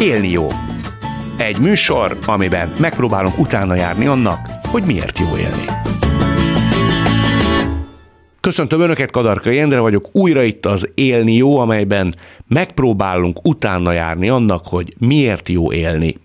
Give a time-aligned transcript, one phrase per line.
[0.00, 0.46] Élni jó.
[1.36, 5.64] Egy műsor, amiben megpróbálunk utána járni annak, hogy miért jó élni.
[8.40, 12.14] Köszöntöm Önöket, Kadarka Jendre vagyok, újra itt az Élni jó, amelyben
[12.48, 16.16] megpróbálunk utána járni annak, hogy miért jó élni.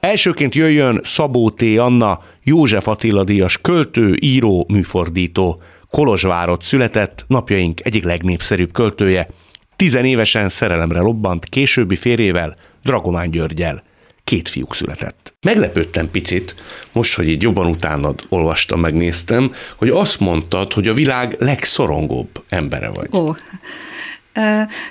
[0.00, 1.62] Elsőként jöjjön Szabó T.
[1.62, 5.62] Anna, József Attila díjas költő, író, műfordító.
[5.90, 9.28] Kolozsvárot született, napjaink egyik legnépszerűbb költője.
[9.76, 13.82] Tizenévesen szerelemre lobbant, későbbi férjével, Dragomán Györgyel.
[14.24, 15.34] Két fiúk született.
[15.40, 16.54] Meglepődtem picit,
[16.92, 22.88] most, hogy így jobban utánad olvastam, megnéztem, hogy azt mondtad, hogy a világ legszorongóbb embere
[22.88, 23.08] vagy.
[23.12, 23.32] Ó,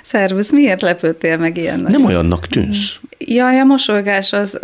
[0.02, 3.00] Szervusz, miért lepődtél meg ilyen Nem olyannak tűnsz.
[3.26, 4.58] Jaj, a mosolygás az,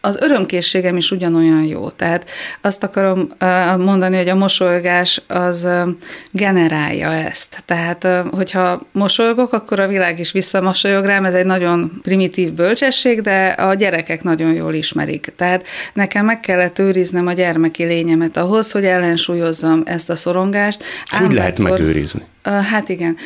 [0.00, 1.90] az örömkészségem is ugyanolyan jó.
[1.90, 2.30] Tehát
[2.60, 3.28] azt akarom
[3.78, 5.68] mondani, hogy a mosolygás az
[6.30, 7.62] generálja ezt.
[7.64, 11.24] Tehát, hogyha mosolygok, akkor a világ is visszamosolyog rám.
[11.24, 15.32] Ez egy nagyon primitív bölcsesség, de a gyerekek nagyon jól ismerik.
[15.36, 20.84] Tehát nekem meg kellett őriznem a gyermeki lényemet ahhoz, hogy ellensúlyozzam ezt a szorongást.
[21.06, 22.22] Hogy lehet megőrizni?
[22.42, 23.16] Hát igen,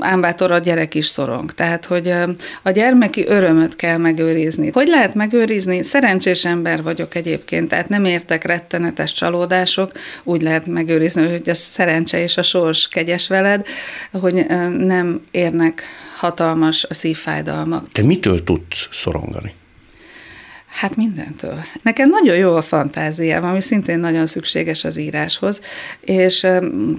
[0.00, 1.52] ámbátor a gyerek is szorong.
[1.52, 2.14] Tehát, hogy
[2.62, 4.70] a gyermeki örömöt kell megőrizni.
[4.72, 5.82] Hogy lehet megőrizni?
[5.82, 9.92] Szerencsés ember vagyok egyébként, tehát nem értek rettenetes csalódások,
[10.24, 13.66] úgy lehet megőrizni, hogy a szerencse és a sors kegyes veled,
[14.12, 14.46] hogy
[14.78, 15.82] nem érnek
[16.16, 17.92] hatalmas szívfájdalmak.
[17.92, 19.54] Te mitől tudsz szorongani?
[20.76, 21.58] Hát mindentől.
[21.82, 25.60] Nekem nagyon jó a fantáziám, ami szintén nagyon szükséges az íráshoz,
[26.00, 26.46] és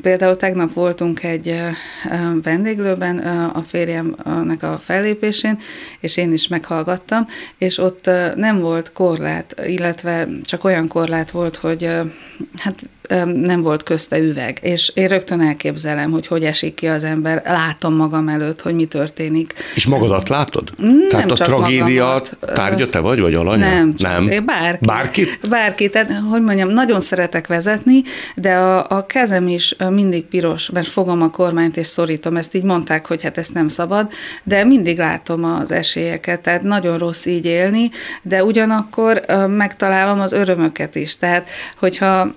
[0.02, 1.62] például tegnap voltunk egy
[2.44, 3.18] vendéglőben
[3.54, 5.60] a férjemnek a fellépésén,
[6.00, 7.26] és én is meghallgattam,
[7.58, 11.90] és ott nem volt korlát, illetve csak olyan korlát volt, hogy
[12.56, 12.76] hát
[13.34, 14.58] nem volt közte üveg.
[14.62, 18.86] És én rögtön elképzelem, hogy hogy esik ki az ember, látom magam előtt, hogy mi
[18.86, 19.54] történik.
[19.76, 20.72] És magadat látod?
[20.78, 22.38] Nem Tehát a csak tragédia magamat.
[22.42, 23.70] tárgya te vagy, vagy alanya?
[23.70, 24.28] Nem, csak nem.
[24.28, 24.86] Én bárki.
[24.86, 25.40] Bárkit?
[25.50, 25.90] Bárki.
[25.90, 28.02] Tehát, hogy mondjam, nagyon szeretek vezetni,
[28.36, 32.36] de a, a kezem is mindig piros, mert fogom a kormányt és szorítom.
[32.38, 34.12] Ezt így mondták, hogy hát ezt nem szabad,
[34.44, 37.90] de mindig látom az esélyeket, tehát nagyon rossz így élni,
[38.22, 41.18] de ugyanakkor megtalálom az örömöket is.
[41.18, 42.34] Tehát, hogyha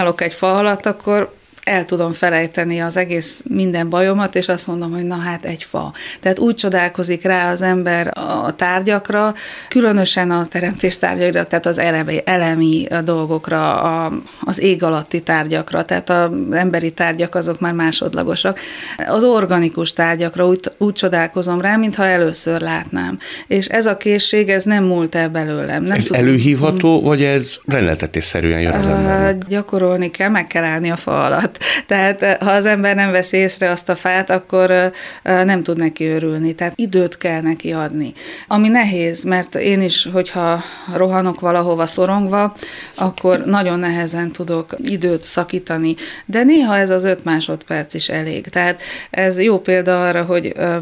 [0.00, 1.32] megállok egy fa alatt, akkor
[1.70, 5.92] el tudom felejteni az egész minden bajomat, és azt mondom, hogy na hát egy fa.
[6.20, 9.34] Tehát úgy csodálkozik rá az ember a tárgyakra,
[9.68, 16.10] különösen a teremtés tárgyaira, tehát az elemi, elemi dolgokra, a, az ég alatti tárgyakra, tehát
[16.10, 18.58] az emberi tárgyak azok már másodlagosak.
[19.06, 23.18] Az organikus tárgyakra úgy, úgy csodálkozom rá, mintha először látnám.
[23.46, 25.82] És ez a készség, ez nem múlt el belőlem.
[25.82, 26.22] Nem ez tudom.
[26.22, 29.44] előhívható, vagy ez rendeltetésszerűen jön az embernek?
[29.48, 31.58] Gyakorolni kell, meg kell állni a fa alatt.
[31.86, 34.90] Tehát eh, ha az ember nem veszi észre azt a fát, akkor eh,
[35.22, 36.54] eh, nem tud neki örülni.
[36.54, 38.12] Tehát időt kell neki adni.
[38.48, 40.62] Ami nehéz, mert én is, hogyha
[40.94, 42.56] rohanok valahova szorongva,
[42.94, 45.94] akkor nagyon nehezen tudok időt szakítani.
[46.24, 48.46] De néha ez az öt másodperc is elég.
[48.46, 50.76] Tehát ez jó példa arra, hogy uh,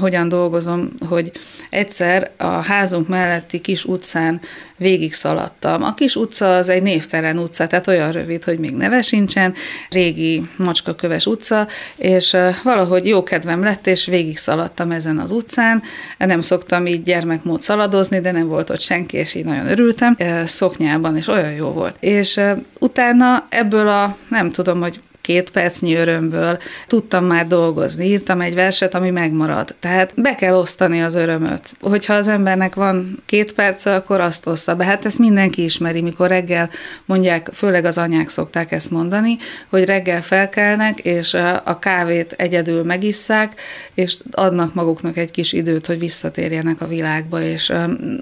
[0.00, 1.32] hogyan dolgozom, hogy
[1.70, 4.40] egyszer a házunk melletti kis utcán
[4.76, 5.82] végig szaladtam.
[5.82, 9.54] A kis utca az egy névtelen utca, tehát olyan rövid, hogy még neve sincsen.
[9.90, 11.66] Rég régi macskaköves utca,
[11.96, 15.82] és valahogy jó kedvem lett, és végig szaladtam ezen az utcán.
[16.18, 20.16] Nem szoktam így gyermekmód szaladozni, de nem volt ott senki, és így nagyon örültem.
[20.44, 21.96] Szoknyában, és olyan jó volt.
[22.00, 22.40] És
[22.78, 28.94] utána ebből a, nem tudom, hogy két percnyi örömből tudtam már dolgozni, írtam egy verset,
[28.94, 29.74] ami megmarad.
[29.80, 31.62] Tehát be kell osztani az örömöt.
[31.80, 34.84] Hogyha az embernek van két perc, akkor azt oszta be.
[34.84, 36.70] Hát ezt mindenki ismeri, mikor reggel
[37.04, 39.36] mondják, főleg az anyák szokták ezt mondani,
[39.68, 43.60] hogy reggel felkelnek, és a kávét egyedül megisszák,
[43.94, 47.72] és adnak maguknak egy kis időt, hogy visszatérjenek a világba, és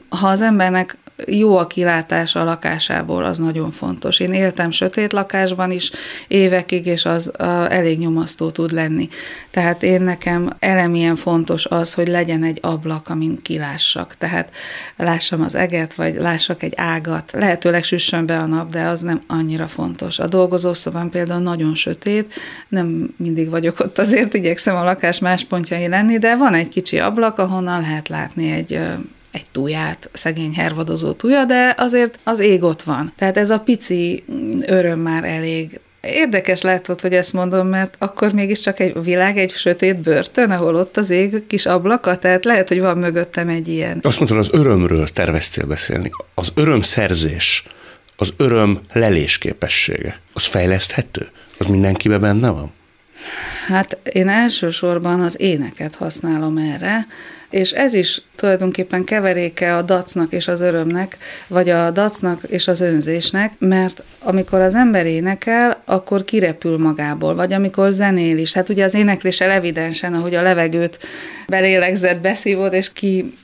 [0.09, 4.21] ha az embernek jó a kilátása a lakásából, az nagyon fontos.
[4.21, 5.91] Én éltem sötét lakásban is
[6.29, 9.09] évekig, és az a, elég nyomasztó tud lenni.
[9.51, 14.15] Tehát én nekem elemilyen fontos az, hogy legyen egy ablak, amin kilássak.
[14.19, 14.55] Tehát
[14.97, 17.31] lássam az eget, vagy lássak egy ágat.
[17.33, 20.19] Lehetőleg süssön be a nap, de az nem annyira fontos.
[20.19, 22.33] A dolgozószobám például nagyon sötét,
[22.69, 26.99] nem mindig vagyok ott, azért igyekszem a lakás más pontjai lenni, de van egy kicsi
[26.99, 28.81] ablak, ahonnan lehet látni egy
[29.39, 33.13] egy tuját, szegény hervadozó tuja, de azért az ég ott van.
[33.17, 34.25] Tehát ez a pici
[34.67, 39.97] öröm már elég Érdekes látod, hogy ezt mondom, mert akkor mégiscsak egy világ, egy sötét
[39.97, 44.01] börtön, ahol ott az ég kis ablaka, tehát lehet, hogy van mögöttem egy ilyen.
[44.03, 46.11] Azt mondtad, az örömről terveztél beszélni.
[46.35, 47.65] Az örömszerzés,
[48.17, 51.29] az öröm lelés képessége, az fejleszthető?
[51.59, 52.73] Az mindenkiben benne van?
[53.67, 57.07] Hát én elsősorban az éneket használom erre,
[57.51, 61.17] és ez is tulajdonképpen keveréke a dacnak és az örömnek,
[61.47, 67.53] vagy a dacnak és az önzésnek, mert amikor az ember énekel, akkor kirepül magából, vagy
[67.53, 68.55] amikor zenél is.
[68.55, 70.99] Hát ugye az énekléssel evidensen, ahogy a levegőt
[71.49, 72.93] belélegzett, beszívod, és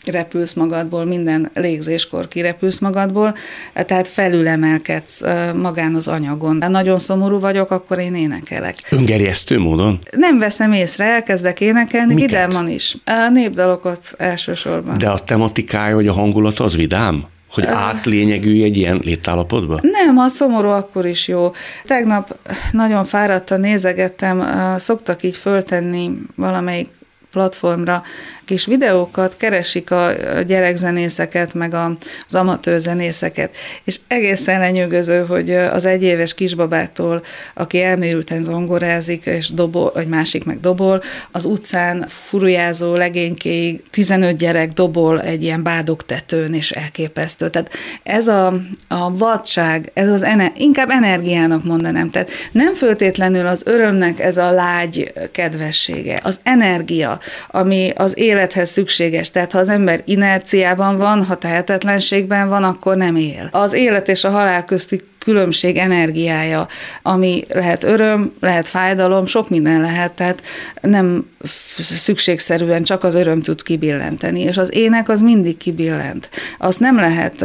[0.05, 3.37] kirepülsz magadból, minden légzéskor kirepülsz magadból,
[3.73, 5.23] tehát felülemelkedsz
[5.55, 6.59] magán az anyagon.
[6.59, 8.75] De nagyon szomorú vagyok, akkor én énekelek.
[8.91, 9.99] Öngerjesztő módon?
[10.17, 12.97] Nem veszem észre, elkezdek énekelni, vidáman is.
[13.05, 14.99] A népdalokat elsősorban.
[14.99, 17.25] De a tematikája, vagy a hangulat az vidám?
[17.51, 19.79] Hogy átlényegülj egy ilyen létállapotba?
[19.83, 21.53] Nem, a szomorú akkor is jó.
[21.85, 22.39] Tegnap
[22.73, 24.45] nagyon fáradtan nézegettem,
[24.79, 26.91] szoktak így föltenni valamelyik
[27.35, 28.03] platformra.
[28.45, 30.13] Kis videókat, keresik a
[30.47, 33.55] gyerekzenészeket, meg az amatőr zenészeket,
[33.85, 37.23] és egészen lenyűgöző, hogy az egyéves kisbabától,
[37.55, 44.73] aki elmélyülten zongorázik, és dobol, vagy másik meg dobol, az utcán furujázó legénykéig 15 gyerek
[44.73, 47.49] dobol egy ilyen bádogtetőn, és elképesztő.
[47.49, 47.73] Tehát
[48.03, 48.47] ez a,
[48.89, 54.51] a vadság, ez az ener, inkább energiának mondanám, tehát nem föltétlenül az örömnek ez a
[54.51, 59.31] lágy kedvessége, az energia, ami az élethez szükséges.
[59.31, 63.49] Tehát ha az ember inerciában van, ha tehetetlenségben van, akkor nem él.
[63.51, 66.69] Az élet és a halál közti különbség energiája,
[67.03, 70.43] ami lehet öröm, lehet fájdalom, sok minden lehet, tehát
[70.81, 71.31] nem
[71.79, 76.31] szükségszerűen csak az öröm tud kibillenteni, és az ének az mindig kibillent.
[76.59, 77.45] Azt nem lehet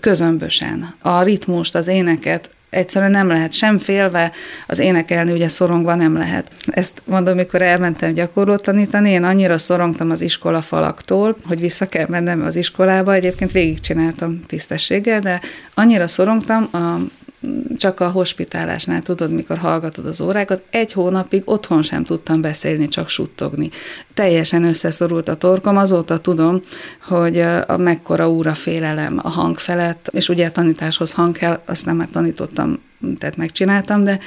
[0.00, 0.94] közömbösen.
[1.00, 4.32] A ritmust, az éneket egyszerűen nem lehet sem félve,
[4.66, 6.50] az énekelni ugye szorongva nem lehet.
[6.66, 12.06] Ezt mondom, mikor elmentem gyakorlót tanítani, én annyira szorongtam az iskola falaktól, hogy vissza kell
[12.08, 15.40] mennem az iskolába, egyébként végigcsináltam tisztességgel, de
[15.74, 16.96] annyira szorongtam, a
[17.76, 23.08] csak a hospitálásnál tudod, mikor hallgatod az órákat, egy hónapig otthon sem tudtam beszélni, csak
[23.08, 23.70] suttogni.
[24.14, 26.62] Teljesen összeszorult a torkom, azóta tudom,
[27.02, 31.86] hogy a mekkora úra félelem a hang felett, és ugye a tanításhoz hang kell, azt
[31.86, 32.84] nem már tanítottam
[33.18, 34.18] tehát megcsináltam, de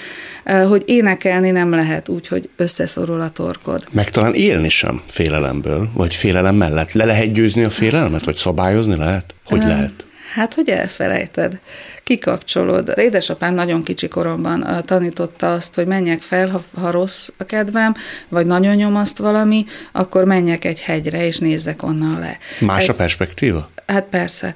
[0.67, 3.83] hogy énekelni nem lehet úgy, hogy összeszorul a torkod.
[3.91, 6.91] Meg talán élni sem félelemből, vagy félelem mellett.
[6.91, 9.33] Le lehet győzni a félelmet, vagy szabályozni lehet?
[9.45, 10.05] Hogy lehet?
[10.33, 11.59] Hát, hogy elfelejted,
[12.09, 12.93] kikapcsolod.
[12.95, 17.93] Édesapám nagyon kicsi koromban tanította azt, hogy menjek fel, ha, ha rossz a kedvem,
[18.29, 22.37] vagy nagyon nyomaszt valami, akkor menjek egy hegyre, és nézzek onnan le.
[22.59, 23.69] Más egy, a perspektíva?
[23.89, 24.53] Hát persze.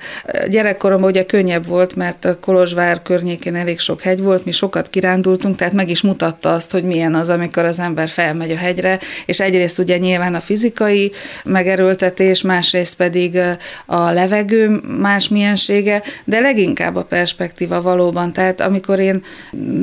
[0.48, 5.56] Gyerekkoromban ugye könnyebb volt, mert a Kolozsvár környékén elég sok hegy volt, mi sokat kirándultunk,
[5.56, 9.40] tehát meg is mutatta azt, hogy milyen az, amikor az ember felmegy a hegyre, és
[9.40, 11.12] egyrészt ugye nyilván a fizikai
[11.44, 13.40] megerőltetés, másrészt pedig
[13.86, 18.34] a levegő más miensége, de leginkább a perspektíva valóban.
[18.34, 19.24] Tehát amikor én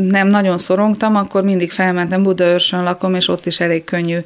[0.08, 4.18] nem nagyon szorongtam, akkor mindig felmentem, Budaörsön lakom, és ott is elég könnyű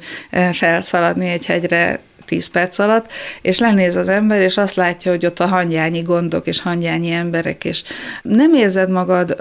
[0.53, 3.11] felszaladni egy hegyre 10 perc alatt,
[3.41, 7.63] és lenéz az ember, és azt látja, hogy ott a hangyányi gondok, és hangyányi emberek,
[7.63, 7.83] és
[8.21, 9.35] nem érzed magad,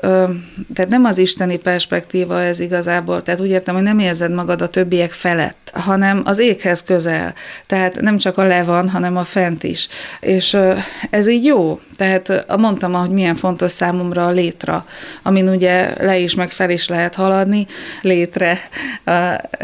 [0.74, 4.68] tehát nem az isteni perspektíva ez igazából, tehát úgy értem, hogy nem érzed magad a
[4.68, 7.34] többiek felett, hanem az éghez közel,
[7.66, 9.88] tehát nem csak a le van, hanem a fent is.
[10.20, 10.56] És
[11.10, 14.84] ez így jó, tehát mondtam, hogy milyen fontos számomra a létra,
[15.22, 17.66] amin ugye le is, meg fel is lehet haladni,
[18.02, 18.58] létre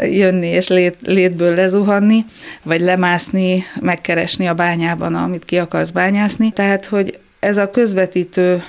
[0.01, 2.25] jönni, és lét, létből lezuhanni,
[2.63, 6.51] vagy lemászni, megkeresni a bányában, amit ki akarsz bányászni.
[6.51, 8.63] Tehát, hogy ez a közvetítő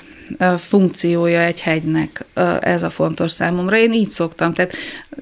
[0.57, 2.25] funkciója egy hegynek,
[2.59, 3.77] ez a fontos számomra.
[3.77, 4.73] Én így szoktam, tehát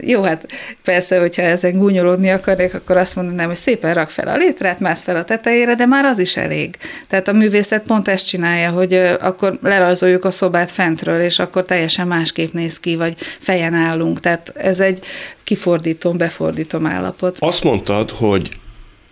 [0.01, 0.45] jó, hát
[0.83, 5.03] persze, hogyha ezen gúnyolódni akarnék, akkor azt mondanám, hogy szépen rak fel a létrát, mász
[5.03, 6.77] fel a tetejére, de már az is elég.
[7.07, 12.07] Tehát a művészet pont ezt csinálja, hogy akkor lerajzoljuk a szobát fentről, és akkor teljesen
[12.07, 14.19] másképp néz ki, vagy fejen állunk.
[14.19, 15.05] Tehát ez egy
[15.43, 17.37] kifordítom, befordítom állapot.
[17.39, 18.51] Azt mondtad, hogy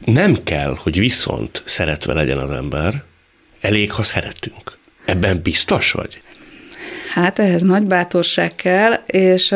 [0.06, 3.04] nem kell, hogy viszont szeretve legyen az ember,
[3.62, 4.78] elég, ha szeretünk.
[5.10, 6.18] Ebben biztos vagy?
[7.14, 9.56] Hát ehhez nagy bátorság kell, és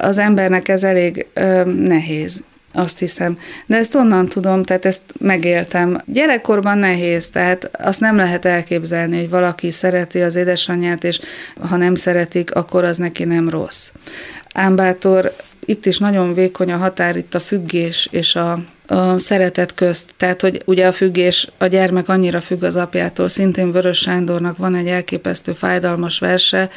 [0.00, 1.26] az embernek ez elég
[1.64, 3.38] nehéz azt hiszem.
[3.66, 5.98] De ezt onnan tudom, tehát ezt megéltem.
[6.06, 11.20] Gyerekkorban nehéz, tehát azt nem lehet elképzelni, hogy valaki szereti az édesanyját, és
[11.60, 13.90] ha nem szeretik, akkor az neki nem rossz.
[14.54, 20.06] Ámbátor itt is nagyon vékony a határ, itt a függés és a, a szeretet közt.
[20.16, 24.74] Tehát, hogy ugye a függés, a gyermek annyira függ az apjától, szintén Vörös Sándornak van
[24.74, 26.70] egy elképesztő fájdalmas verse,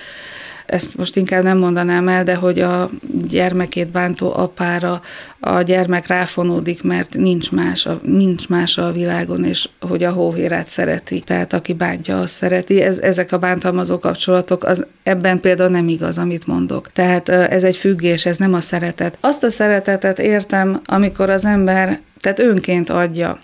[0.70, 2.90] ezt most inkább nem mondanám el, de hogy a
[3.28, 5.02] gyermekét bántó apára
[5.40, 10.68] a gyermek ráfonódik, mert nincs más, a, nincs más a világon, és hogy a hóvérát
[10.68, 11.20] szereti.
[11.20, 12.82] Tehát aki bántja, azt szereti.
[12.82, 16.92] Ez, ezek a bántalmazó kapcsolatok, az, ebben például nem igaz, amit mondok.
[16.92, 19.18] Tehát ez egy függés, ez nem a szeretet.
[19.22, 23.40] Azt a szeretetet értem, amikor az ember tehát önként adja.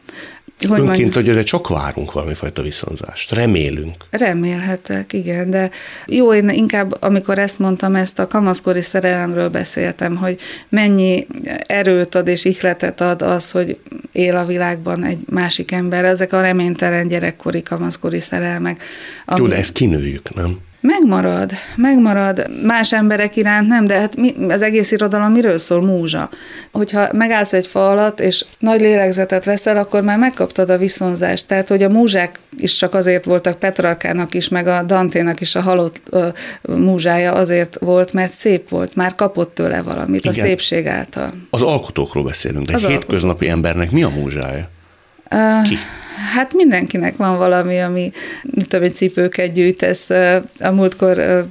[0.67, 3.31] Hogy Önként, hogy erre csak várunk valamifajta viszonzást.
[3.31, 3.95] Remélünk.
[4.09, 5.69] Remélhetek, igen, de
[6.05, 11.27] jó, én inkább, amikor ezt mondtam, ezt a kamaszkori szerelemről beszéltem, hogy mennyi
[11.65, 13.77] erőt ad és ihletet ad az, hogy
[14.11, 18.83] él a világban egy másik ember, ezek a reménytelen gyerekkori, kamaszkori szerelmek.
[19.25, 19.39] Ami...
[19.39, 20.59] Jó, de ezt kinőjük, nem?
[20.85, 22.49] Megmarad, megmarad.
[22.63, 25.81] Más emberek iránt nem, de hát mi, az egész irodalom miről szól?
[25.81, 26.29] Múzsa.
[26.71, 31.47] Hogyha megállsz egy fa alatt, és nagy lélegzetet veszel, akkor már megkaptad a viszonzást.
[31.47, 35.61] Tehát, hogy a múzsák is csak azért voltak, Petrarkának is, meg a Danténak is a
[35.61, 36.27] halott ö,
[36.61, 40.43] múzsája azért volt, mert szép volt, már kapott tőle valamit Igen.
[40.43, 41.33] a szépség által.
[41.49, 44.73] Az alkotókról beszélünk, de egy hétköznapi embernek mi a múzsája?
[45.63, 45.75] Ki?
[46.33, 48.11] Hát mindenkinek van valami, ami,
[48.43, 50.09] mit tudom, cipőket gyűjtesz.
[50.59, 51.45] A múltkor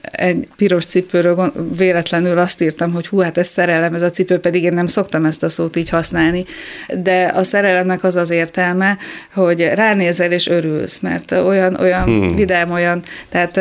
[0.00, 4.62] egy piros cipőről véletlenül azt írtam, hogy hú, hát ez szerelem, ez a cipő, pedig
[4.62, 6.44] én nem szoktam ezt a szót így használni,
[7.02, 8.98] de a szerelemnek az az értelme,
[9.34, 12.34] hogy ránézel és örülsz, mert olyan, olyan hmm.
[12.34, 13.60] vidám, olyan, tehát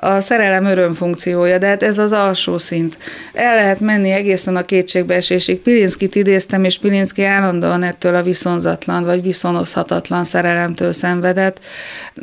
[0.00, 2.98] a szerelem öröm funkciója, de hát ez az alsó szint.
[3.32, 5.58] El lehet menni egészen a kétségbeesésig.
[5.58, 11.60] Pilinszkit idéztem, és Pilinszki állandóan ettől a viszonzatlan, vagy viszonozhatatlan szerelemtől szenvedett.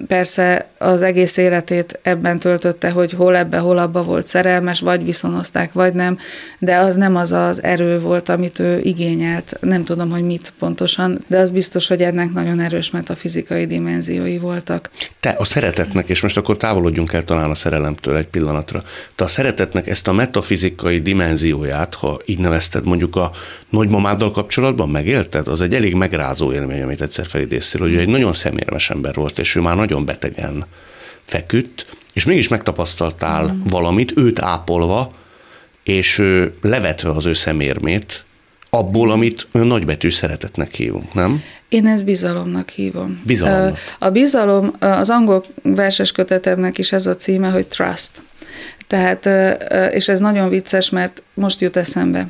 [0.07, 5.73] Persze az egész életét ebben töltötte, hogy hol ebbe, hol abba volt szerelmes, vagy viszonozták,
[5.73, 6.17] vagy nem,
[6.59, 9.57] de az nem az az erő volt, amit ő igényelt.
[9.61, 14.89] Nem tudom, hogy mit pontosan, de az biztos, hogy ennek nagyon erős metafizikai dimenziói voltak.
[15.19, 18.83] Te a szeretetnek, és most akkor távolodjunk el talán a szerelemtől egy pillanatra,
[19.15, 23.31] te a szeretetnek ezt a metafizikai dimenzióját, ha így nevezted, mondjuk a
[23.69, 25.47] nagymamáddal kapcsolatban megélted?
[25.47, 29.55] Az egy elég megrázó élmény, amit egyszer felidéztél, hogy egy nagyon szemérmes ember volt, és
[29.55, 30.65] ő már nagyon betegen
[31.25, 31.85] feküdt,
[32.19, 33.61] és mégis megtapasztaltál mm.
[33.63, 35.11] valamit, őt ápolva,
[35.83, 36.23] és
[36.61, 38.23] levetve az ő szemérmét,
[38.69, 41.41] abból, amit olyan nagybetű szeretetnek hívunk, nem?
[41.69, 43.21] Én ezt bizalomnak hívom.
[43.25, 43.77] Bizalomnak.
[43.99, 48.11] A bizalom, az angol verses kötetemnek is ez a címe, hogy trust.
[48.87, 49.29] Tehát,
[49.93, 52.27] és ez nagyon vicces, mert most jut eszembe.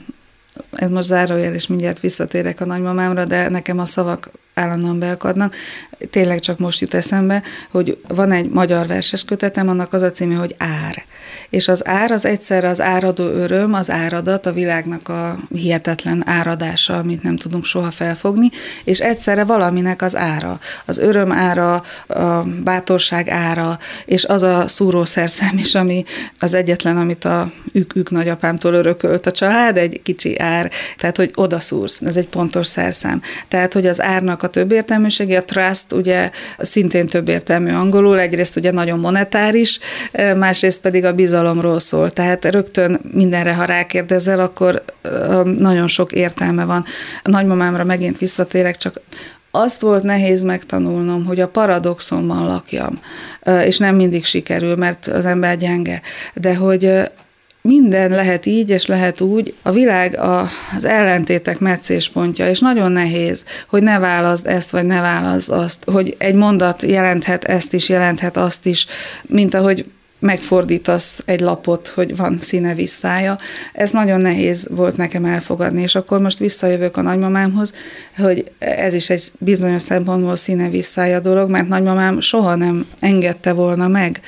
[0.71, 5.55] Ez most zárójel, és mindjárt visszatérek a nagymamámra, de nekem a szavak állandóan beakadnak.
[6.09, 10.35] Tényleg csak most jut eszembe, hogy van egy magyar verses kötetem, annak az a címe,
[10.35, 11.05] hogy Ár.
[11.49, 16.97] És az ár az egyszerre az áradó öröm, az áradat, a világnak a hihetetlen áradása,
[16.97, 18.49] amit nem tudunk soha felfogni,
[18.83, 20.59] és egyszerre valaminek az ára.
[20.85, 26.03] Az öröm ára, a bátorság ára, és az a szúrószerszám is, ami
[26.39, 31.99] az egyetlen, amit a ük-ük nagyapámtól örökölt a család, egy kicsi ár, tehát hogy odaszúrsz,
[32.01, 33.21] ez egy pontos szerszám.
[33.47, 38.99] Tehát, hogy az árnak a többértelműsége, a trust ugye szintén többértelmű angolul, egyrészt ugye nagyon
[38.99, 39.79] monetáris,
[40.35, 42.09] másrészt pedig a bizalomról szól.
[42.09, 44.83] Tehát rögtön mindenre, ha rákérdezel, akkor
[45.57, 46.85] nagyon sok értelme van.
[47.23, 49.01] A nagymamámra megint visszatérek, csak
[49.51, 52.99] azt volt nehéz megtanulnom, hogy a paradoxonban lakjam,
[53.65, 56.01] és nem mindig sikerül, mert az ember gyenge,
[56.33, 57.09] de hogy
[57.69, 59.53] minden lehet így, és lehet úgy.
[59.61, 65.01] A világ a, az ellentétek meccéspontja, és nagyon nehéz, hogy ne válaszd ezt, vagy ne
[65.01, 68.85] válaszd azt, hogy egy mondat jelenthet ezt is, jelenthet azt is,
[69.21, 69.85] mint ahogy
[70.19, 73.37] megfordítasz egy lapot, hogy van színe visszája.
[73.73, 77.73] Ez nagyon nehéz volt nekem elfogadni, és akkor most visszajövök a nagymamámhoz,
[78.17, 83.87] hogy ez is egy bizonyos szempontból színe visszája dolog, mert nagymamám soha nem engedte volna
[83.87, 84.21] meg.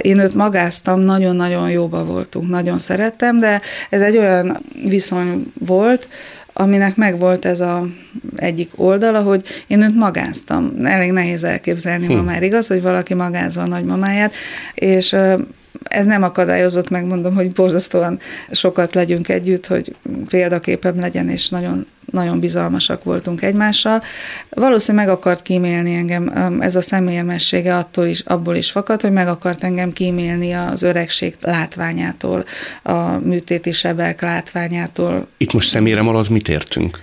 [0.00, 3.60] Én őt magáztam, nagyon-nagyon jóba voltunk, nagyon szerettem, de
[3.90, 6.08] ez egy olyan viszony volt,
[6.52, 7.86] aminek megvolt ez a
[8.36, 10.72] egyik oldala, hogy én őt magáztam.
[10.84, 12.12] Elég nehéz elképzelni hm.
[12.12, 14.34] ma már, igaz, hogy valaki magázza a nagymamáját,
[14.74, 15.16] és
[15.82, 18.18] ez nem akadályozott, megmondom, hogy borzasztóan
[18.50, 19.94] sokat legyünk együtt, hogy
[20.28, 24.02] példaképem legyen, és nagyon nagyon bizalmasak voltunk egymással.
[24.50, 29.28] Valószínűleg meg akart kímélni engem, ez a személyemessége attól is, abból is fakad, hogy meg
[29.28, 32.44] akart engem kímélni az öregség látványától,
[32.82, 35.28] a műtéti sebek látványától.
[35.36, 36.98] Itt most személyem alatt mit értünk?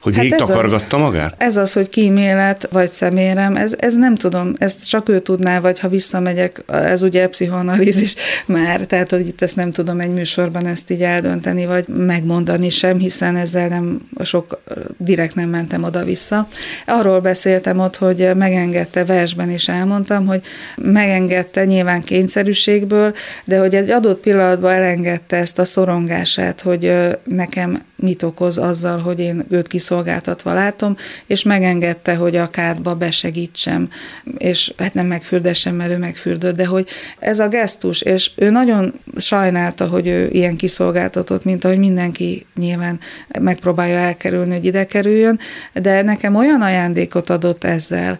[0.00, 1.34] Hogy hát végig takargatta az, magát?
[1.38, 5.78] Ez az, hogy kímélet vagy szemérem, ez, ez nem tudom, ezt csak ő tudná, vagy
[5.78, 8.14] ha visszamegyek, ez ugye pszichoanalízis
[8.46, 12.98] már, tehát hogy itt ezt nem tudom egy műsorban ezt így eldönteni, vagy megmondani sem,
[12.98, 14.62] hiszen ezzel nem sok,
[14.96, 16.48] direkt nem mentem oda-vissza.
[16.86, 20.40] Arról beszéltem ott, hogy megengedte, versben is elmondtam, hogy
[20.76, 23.14] megengedte nyilván kényszerűségből,
[23.44, 26.92] de hogy egy adott pillanatban elengedte ezt a szorongását, hogy
[27.24, 33.88] nekem mit okoz azzal, hogy én őt kiszolgáltatva látom, és megengedte, hogy a kádba besegítsem,
[34.36, 36.88] és hát nem megfürdessem, mert ő megfürdött, de hogy
[37.18, 43.00] ez a gesztus, és ő nagyon sajnálta, hogy ő ilyen kiszolgáltatott, mint ahogy mindenki nyilván
[43.40, 45.38] megpróbálja elkerülni, hogy ide kerüljön,
[45.72, 48.18] de nekem olyan ajándékot adott ezzel,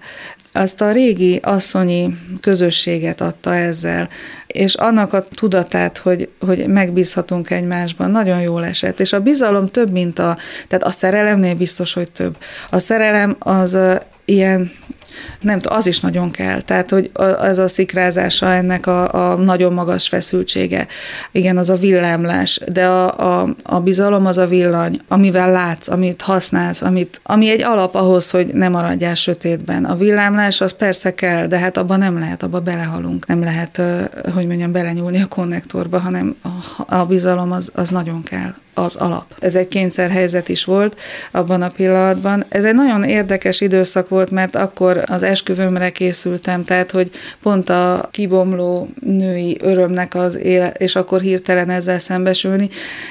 [0.59, 4.09] azt a régi asszonyi közösséget adta ezzel,
[4.47, 9.00] és annak a tudatát, hogy, hogy megbízhatunk egymásban, nagyon jól esett.
[9.00, 10.37] És a bizalom több, mint a,
[10.69, 12.37] tehát a szerelemnél biztos, hogy több.
[12.71, 13.77] A szerelem az
[14.25, 14.71] ilyen
[15.41, 16.61] nem az is nagyon kell.
[16.61, 17.11] Tehát, hogy
[17.43, 20.87] ez a szikrázása ennek a, a nagyon magas feszültsége.
[21.33, 26.23] Igen, az a villámlás, de a, a, a bizalom az a villany, amivel látsz, amit
[26.23, 29.85] használsz, amit, ami egy alap ahhoz, hogy ne maradjál sötétben.
[29.85, 33.27] A villámlás az persze kell, de hát abban nem lehet, abba belehalunk.
[33.27, 33.83] Nem lehet,
[34.35, 39.25] hogy mondjam, belenyúlni a konnektorba, hanem a, a bizalom az, az nagyon kell az alap.
[39.41, 42.45] Ez egy kényszerhelyzet is volt abban a pillanatban.
[42.49, 47.11] Ez egy nagyon érdekes időszak volt, mert akkor az esküvőmre készültem, tehát hogy
[47.43, 52.69] pont a kibomló női örömnek az éle, és akkor hirtelen ezzel szembesülni.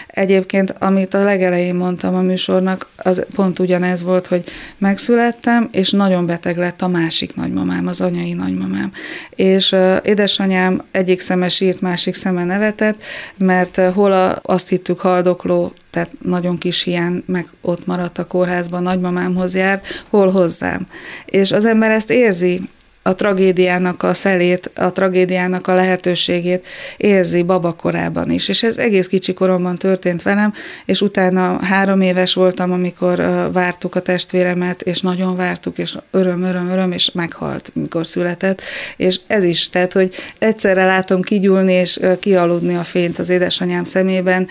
[0.08, 4.44] Egyébként, amit a legelején mondtam a műsornak, az pont ugyanez volt, hogy
[4.78, 8.92] megszülettem, és nagyon beteg lett a másik nagymamám, az anyai nagymamám.
[9.36, 13.04] És uh, édesanyám egyik szeme sírt, másik szeme nevetett,
[13.38, 15.57] mert uh, hol a, azt hittük haldokló,
[15.90, 20.88] tehát nagyon kis hiány, meg ott maradt a kórházban, nagymamámhoz járt, hol hozzám.
[21.26, 22.70] És az ember ezt érzi,
[23.08, 28.48] a tragédiának a szelét, a tragédiának a lehetőségét érzi babakorában is.
[28.48, 30.54] És ez egész kicsi koromban történt velem,
[30.86, 33.16] és utána három éves voltam, amikor
[33.52, 38.62] vártuk a testvéremet, és nagyon vártuk, és öröm, öröm, öröm, és meghalt, mikor született.
[38.98, 44.48] És ez is, tehát, hogy egyszerre látom kigyúlni és kialudni a fényt az édesanyám szemében.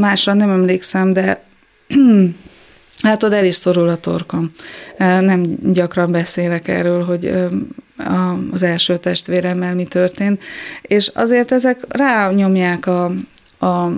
[0.00, 1.44] Másra nem emlékszem, de
[3.02, 4.52] Látod, el is szorul a torkom.
[4.98, 7.32] Nem gyakran beszélek erről, hogy
[8.52, 10.42] az első testvéremmel mi történt,
[10.82, 13.04] és azért ezek rányomják a,
[13.58, 13.90] a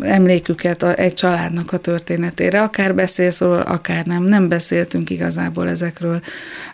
[0.00, 2.62] emléküket a, egy családnak a történetére.
[2.62, 4.22] Akár beszélsz róla, akár nem.
[4.22, 6.20] Nem beszéltünk igazából ezekről.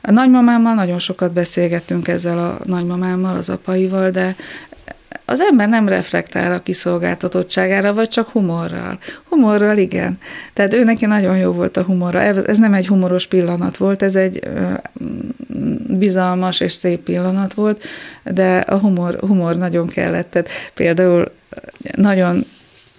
[0.01, 4.37] A nagymamámmal nagyon sokat beszélgettünk ezzel a nagymamámmal, az apaival, de
[5.25, 8.99] az ember nem reflektál a kiszolgáltatottságára, vagy csak humorral.
[9.29, 10.19] Humorral igen.
[10.53, 12.21] Tehát ő neki nagyon jó volt a humora.
[12.21, 14.41] Ez nem egy humoros pillanat volt, ez egy
[15.87, 17.85] bizalmas és szép pillanat volt,
[18.25, 20.31] de a humor, humor nagyon kellett.
[20.31, 21.33] Tehát például
[21.97, 22.47] nagyon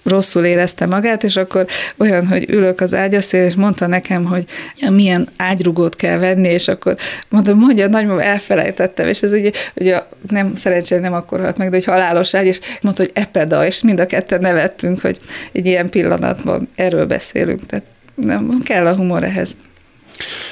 [0.04, 1.66] rosszul érezte magát, és akkor
[1.98, 4.46] olyan, hogy ülök az ágyaszél, és mondta nekem, hogy
[4.90, 6.96] milyen ágyrugót kell venni, és akkor
[7.30, 11.76] mondom, mondja, nagymama, elfelejtettem, és ez ugye, ugye nem szerencsére nem akkor halt meg, de
[11.76, 15.20] hogy halálos ágy, és mondta, hogy epeda, és mind a ketten nevettünk, hogy
[15.52, 17.66] egy ilyen pillanatban erről beszélünk.
[17.66, 17.86] Tehát
[18.16, 19.58] nem, kell a humor ehhez.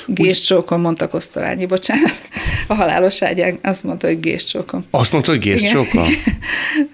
[0.05, 2.21] Géscsókon, mondta Kosztolányi, bocsánat.
[2.67, 4.85] A halálos ágyán azt mondta, hogy géscsókon.
[4.89, 6.05] Azt mondta, hogy géscsókon?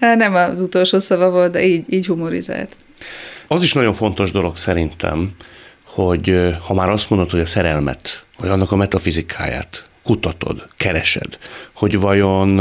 [0.00, 2.76] Nem az utolsó szava volt, de így, így humorizált.
[3.48, 5.30] Az is nagyon fontos dolog szerintem,
[5.86, 6.34] hogy
[6.66, 11.38] ha már azt mondod, hogy a szerelmet, vagy annak a metafizikáját kutatod, keresed,
[11.72, 12.60] hogy vajon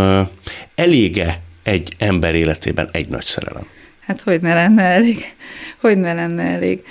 [0.75, 3.67] elége egy ember életében egy nagy szerelem?
[4.09, 5.17] Hát hogy ne lenne elég?
[5.81, 6.83] Hogy ne lenne elég?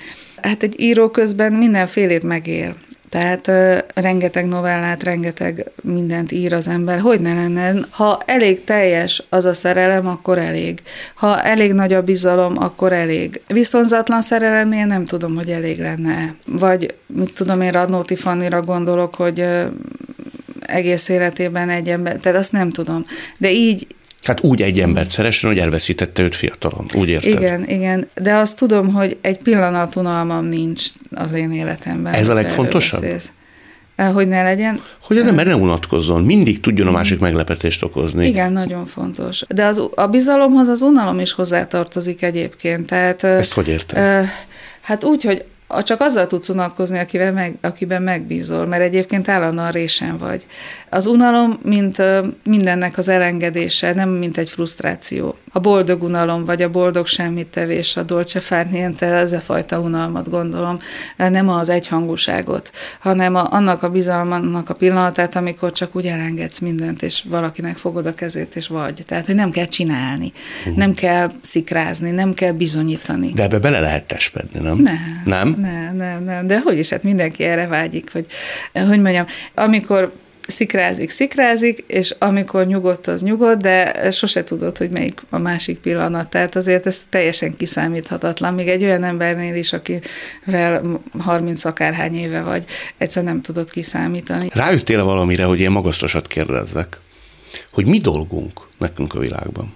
[0.42, 2.76] Hát egy író közben mindenfélét megél.
[3.08, 6.98] Tehát uh, rengeteg novellát, rengeteg mindent ír az ember.
[6.98, 7.74] Hogy ne lenne?
[7.90, 10.82] Ha elég teljes az a szerelem, akkor elég.
[11.14, 13.40] Ha elég nagy a bizalom, akkor elég.
[13.46, 16.34] Viszonzatlan szerelemnél nem tudom, hogy elég lenne.
[16.46, 19.64] Vagy, mit tudom én, Radnóti Fannira gondolok, hogy uh,
[20.68, 23.04] egész életében egy ember, tehát azt nem tudom.
[23.36, 23.86] De így,
[24.22, 27.32] Hát úgy egy embert szeressen, hogy elveszítette őt fiatalon, úgy érted?
[27.32, 32.14] Igen, igen, de azt tudom, hogy egy pillanat unalmam nincs az én életemben.
[32.14, 33.04] Ez a legfontosabb?
[33.96, 34.80] Hogy ne legyen.
[35.02, 38.26] Hogy az ember ne unatkozzon, mindig tudjon a másik meglepetést okozni.
[38.26, 39.44] Igen, nagyon fontos.
[39.48, 42.86] De az, a bizalomhoz az unalom is hozzátartozik egyébként.
[42.86, 44.26] Tehát, Ezt hogy érted?
[44.80, 50.18] Hát úgy, hogy csak azzal tudsz unatkozni, akiben, meg, akiben megbízol, mert egyébként állandóan résen
[50.18, 50.46] vagy.
[50.90, 52.02] Az unalom, mint
[52.44, 55.36] mindennek az elengedése, nem mint egy frusztráció.
[55.52, 59.80] A boldog unalom, vagy a boldog semmit tevés, a dolce far niente, ez a fajta
[59.80, 60.78] unalmat gondolom,
[61.16, 67.02] nem az egyhangúságot, hanem a, annak a bizalmannak a pillanatát, amikor csak úgy elengedsz mindent,
[67.02, 69.02] és valakinek fogod a kezét, és vagy.
[69.06, 70.76] Tehát, hogy nem kell csinálni, uh-huh.
[70.76, 73.32] nem kell szikrázni, nem kell bizonyítani.
[73.32, 74.76] De ebbe bele lehet tespedni, nem?
[74.76, 74.96] Nem.
[75.24, 75.57] Nem?
[75.60, 76.46] Nem, nem, nem.
[76.46, 78.26] De hogy is, hát mindenki erre vágyik, hogy,
[78.72, 80.12] hogy mondjam, amikor
[80.48, 86.28] szikrázik, szikrázik, és amikor nyugodt, az nyugodt, de sose tudod, hogy melyik a másik pillanat.
[86.28, 88.54] Tehát azért ez teljesen kiszámíthatatlan.
[88.54, 92.64] Még egy olyan embernél is, akivel 30 akárhány éve vagy,
[92.98, 94.48] egyszer nem tudod kiszámítani.
[94.52, 96.98] Rájöttél valamire, hogy én magasztosat kérdezzek,
[97.72, 99.74] hogy mi dolgunk nekünk a világban?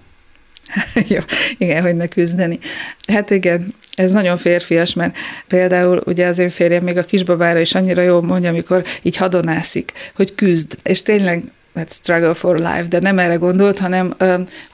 [1.15, 1.19] Jó,
[1.59, 2.59] igen, hogy ne küzdeni.
[3.07, 7.75] Hát igen, ez nagyon férfias, mert például ugye az én férjem még a kisbabára is
[7.75, 11.43] annyira jól mondja, amikor így hadonászik, hogy küzd, és tényleg
[11.75, 14.15] hát struggle for life, de nem erre gondolt, hanem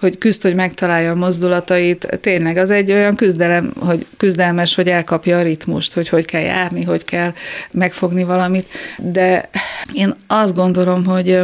[0.01, 2.19] hogy küzd, hogy megtalálja a mozdulatait.
[2.21, 6.85] Tényleg az egy olyan küzdelem, hogy küzdelmes, hogy elkapja a ritmust, hogy hogy kell járni,
[6.85, 7.33] hogy kell
[7.71, 8.69] megfogni valamit.
[8.99, 9.51] De
[9.93, 11.43] én azt gondolom, hogy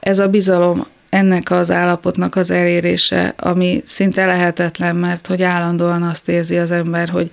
[0.00, 6.28] ez a bizalom ennek az állapotnak az elérése, ami szinte lehetetlen, mert hogy állandóan azt
[6.28, 7.30] érzi az ember, hogy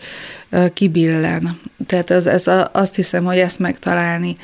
[0.74, 1.60] kibillen.
[1.86, 4.38] Tehát ez, ez azt hiszem, hogy ezt megtalálni.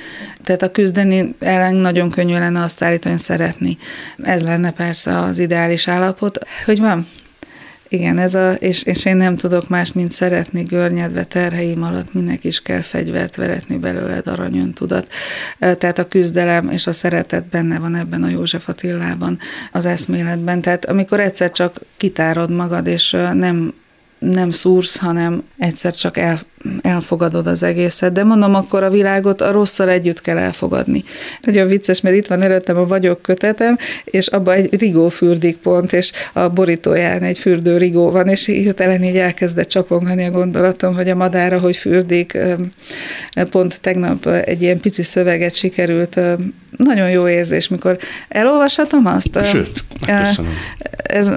[0.43, 3.78] Tehát a küzdeni ellen nagyon könnyű lenne azt állítani, szeretni.
[4.24, 6.38] Ez lenne persze az ideális állapot.
[6.65, 7.08] Hogy van?
[7.93, 12.43] Igen, ez a, és, és én nem tudok más, mint szeretni görnyedve terheim alatt, minek
[12.43, 15.08] is kell fegyvert veretni belőled aranyön tudat.
[15.60, 19.39] Tehát a küzdelem és a szeretet benne van ebben a József Attilában,
[19.71, 20.62] az eszméletben.
[20.62, 23.73] Tehát amikor egyszer csak kitárod magad, és nem
[24.19, 26.39] nem szúrsz, hanem egyszer csak el,
[26.82, 28.12] elfogadod az egészet.
[28.12, 31.04] De mondom, akkor a világot a rosszal együtt kell elfogadni.
[31.41, 35.93] Nagyon vicces, mert itt van előttem a vagyok kötetem, és abban egy rigó fürdik pont,
[35.93, 41.10] és a borítóján egy fürdő rigó van, és hirtelen így elkezdett csapongani a gondolatom, hogy
[41.10, 42.38] a madára, hogy fürdik.
[43.49, 46.19] Pont tegnap egy ilyen pici szöveget sikerült
[46.78, 47.97] nagyon jó érzés, mikor
[48.30, 49.45] elolvashatom azt.
[49.45, 50.52] Sőt, köszönöm.
[51.04, 51.32] Ez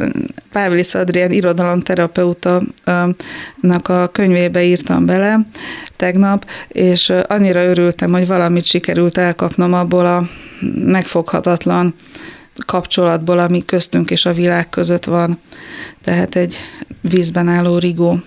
[0.52, 2.62] Pávlic Adrián irodalomterapeuta
[3.82, 5.46] a könyvébe írtam bele
[5.96, 10.28] tegnap, és annyira örültem, hogy valamit sikerült elkapnom abból a
[10.74, 11.94] megfoghatatlan
[12.66, 15.38] kapcsolatból, ami köztünk és a világ között van.
[16.04, 16.56] Tehát egy
[17.00, 18.20] vízben álló rigó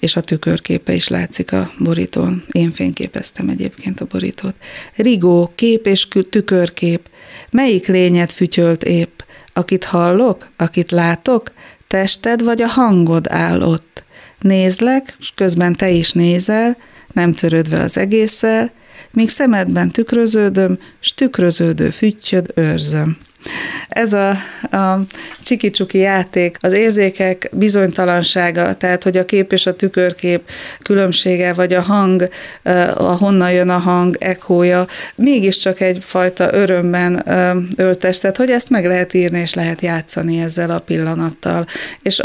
[0.00, 2.44] és a tükörképe is látszik a borítón.
[2.50, 4.54] Én fényképeztem egyébként a borítót.
[4.94, 7.08] Rigó, kép és tükörkép.
[7.50, 9.20] Melyik lényed fütyölt épp?
[9.52, 10.48] Akit hallok?
[10.56, 11.52] Akit látok?
[11.86, 14.05] Tested vagy a hangod áll ott?
[14.40, 16.76] Nézlek, és közben te is nézel,
[17.12, 18.72] nem törődve az egésszel,
[19.12, 23.16] míg szemedben tükröződöm, s tükröződő füttyöd őrzöm.
[23.88, 24.30] Ez a,
[24.70, 25.00] a
[25.42, 30.50] csiki-csuki játék, az érzékek bizonytalansága, tehát hogy a kép és a tükörkép
[30.82, 32.28] különbsége, vagy a hang,
[32.94, 37.22] a honnan jön a hang, ekója, mégiscsak egyfajta örömben
[37.76, 41.66] öltes, tehát hogy ezt meg lehet írni, és lehet játszani ezzel a pillanattal.
[42.02, 42.20] És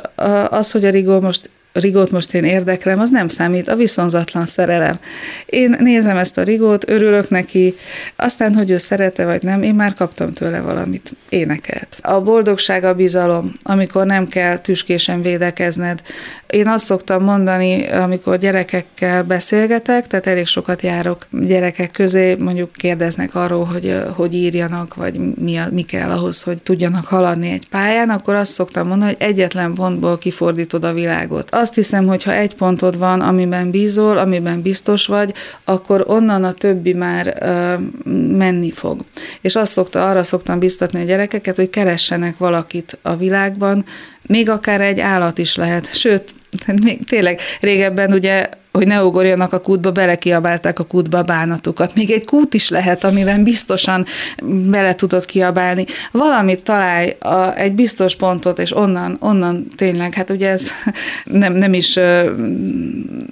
[0.50, 5.00] az, hogy a Rigó most rigót most én érdeklem, az nem számít, a viszonzatlan szerelem.
[5.46, 7.76] Én nézem ezt a rigót, örülök neki,
[8.16, 11.98] aztán, hogy ő szerete vagy nem, én már kaptam tőle valamit, énekelt.
[12.02, 16.02] A boldogság a bizalom, amikor nem kell tüskésen védekezned.
[16.50, 23.36] Én azt szoktam mondani, amikor gyerekekkel beszélgetek, tehát elég sokat járok gyerekek közé, mondjuk kérdeznek
[23.36, 28.10] arról, hogy hogy írjanak, vagy mi, a, mi kell ahhoz, hogy tudjanak haladni egy pályán,
[28.10, 32.56] akkor azt szoktam mondani, hogy egyetlen pontból kifordítod a világot azt hiszem, hogy ha egy
[32.56, 39.02] pontod van, amiben bízol, amiben biztos vagy, akkor onnan a többi már uh, menni fog.
[39.42, 43.86] És azt szokta, arra szoktam biztatni a gyerekeket, hogy keressenek valakit a világban,
[44.22, 45.96] még akár egy állat is lehet.
[45.96, 46.34] Sőt,
[46.82, 51.96] még tényleg régebben ugye hogy ne ugorjanak a kútba, belekiabálták a kútba a bánatukat.
[51.96, 54.06] Még egy kút is lehet, amiben biztosan
[54.44, 55.86] bele tudod kiabálni.
[56.12, 60.68] Valamit találj, a, egy biztos pontot, és onnan, onnan tényleg, hát ugye ez
[61.26, 61.98] nem, nem is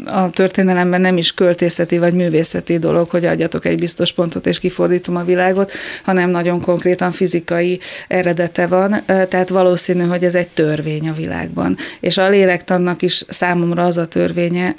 [0.06, 5.16] a történelemben nem is költészeti vagy művészeti dolog, hogy adjatok egy biztos pontot, és kifordítom
[5.16, 5.72] a világot,
[6.04, 11.78] hanem nagyon konkrétan fizikai eredete van, tehát valószínű, hogy ez egy törvény a világban.
[12.00, 14.76] És a lélektannak is számomra az a törvénye,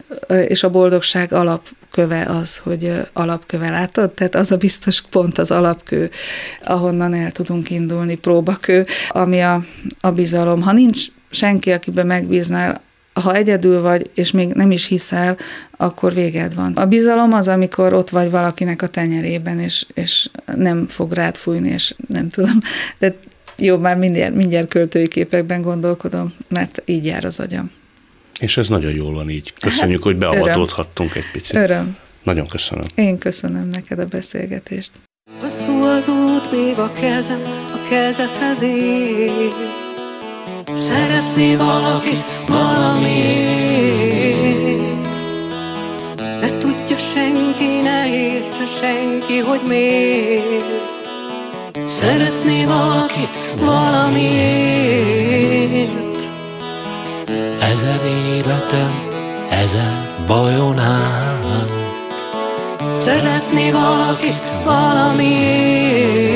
[0.51, 6.11] és a boldogság alapköve az, hogy alapköve látod, tehát az a biztos pont az alapkő,
[6.63, 9.65] ahonnan el tudunk indulni, próbakő, ami a,
[10.01, 10.63] a bizalom.
[10.63, 12.81] Ha nincs senki, akiben megbíznál,
[13.13, 15.37] ha egyedül vagy, és még nem is hiszel,
[15.77, 16.73] akkor véged van.
[16.73, 21.69] A bizalom az, amikor ott vagy valakinek a tenyerében, és, és nem fog rád fújni,
[21.69, 22.61] és nem tudom.
[22.99, 23.15] De
[23.57, 27.71] jó, már mindjárt, mindjárt költői képekben gondolkodom, mert így jár az agyam.
[28.41, 29.53] És ez nagyon jól van így.
[29.61, 31.57] Köszönjük, hogy beavatódhattunk egy picit.
[31.57, 31.97] Öröm.
[32.23, 32.85] Nagyon köszönöm.
[32.95, 34.91] Én köszönöm neked a beszélgetést.
[35.41, 39.53] Hosszú az út, még a kezem a kezethez ér.
[40.75, 43.79] Szeretné valakit valamiért.
[46.41, 50.89] Ne tudja senki, ne értse senki, hogy miért.
[51.89, 55.50] Szeretné valakit valamiért.
[57.61, 58.01] Ezer
[58.37, 59.09] életem,
[59.51, 61.73] ezer bajon át.
[62.95, 66.31] Szeretné valakit valamiért.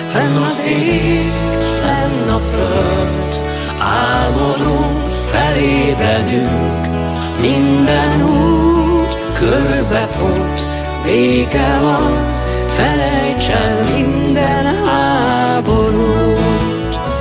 [0.09, 3.39] Fenn az ég, fenn a föld,
[3.79, 6.87] álmodunk, felébredünk,
[7.41, 8.66] minden út
[9.39, 10.59] körbefut,
[11.05, 16.37] béke van, felejtsen minden háborút.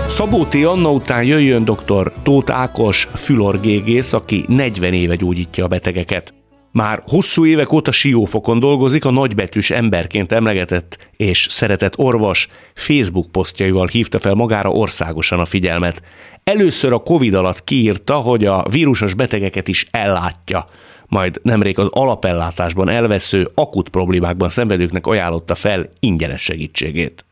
[0.08, 0.54] Szabó T.
[0.54, 2.12] Anna után jöjjön dr.
[2.22, 6.34] Tóth Ákos, fülorgégész, aki 40 éve gyógyítja a betegeket.
[6.72, 13.86] Már hosszú évek óta Siófokon dolgozik, a nagybetűs emberként emlegetett és szeretett orvos Facebook posztjaival
[13.86, 16.02] hívta fel magára országosan a figyelmet.
[16.44, 20.68] Először a Covid alatt kiírta, hogy a vírusos betegeket is ellátja,
[21.08, 27.24] majd nemrég az alapellátásban elvesző, akut problémákban szenvedőknek ajánlotta fel ingyenes segítségét.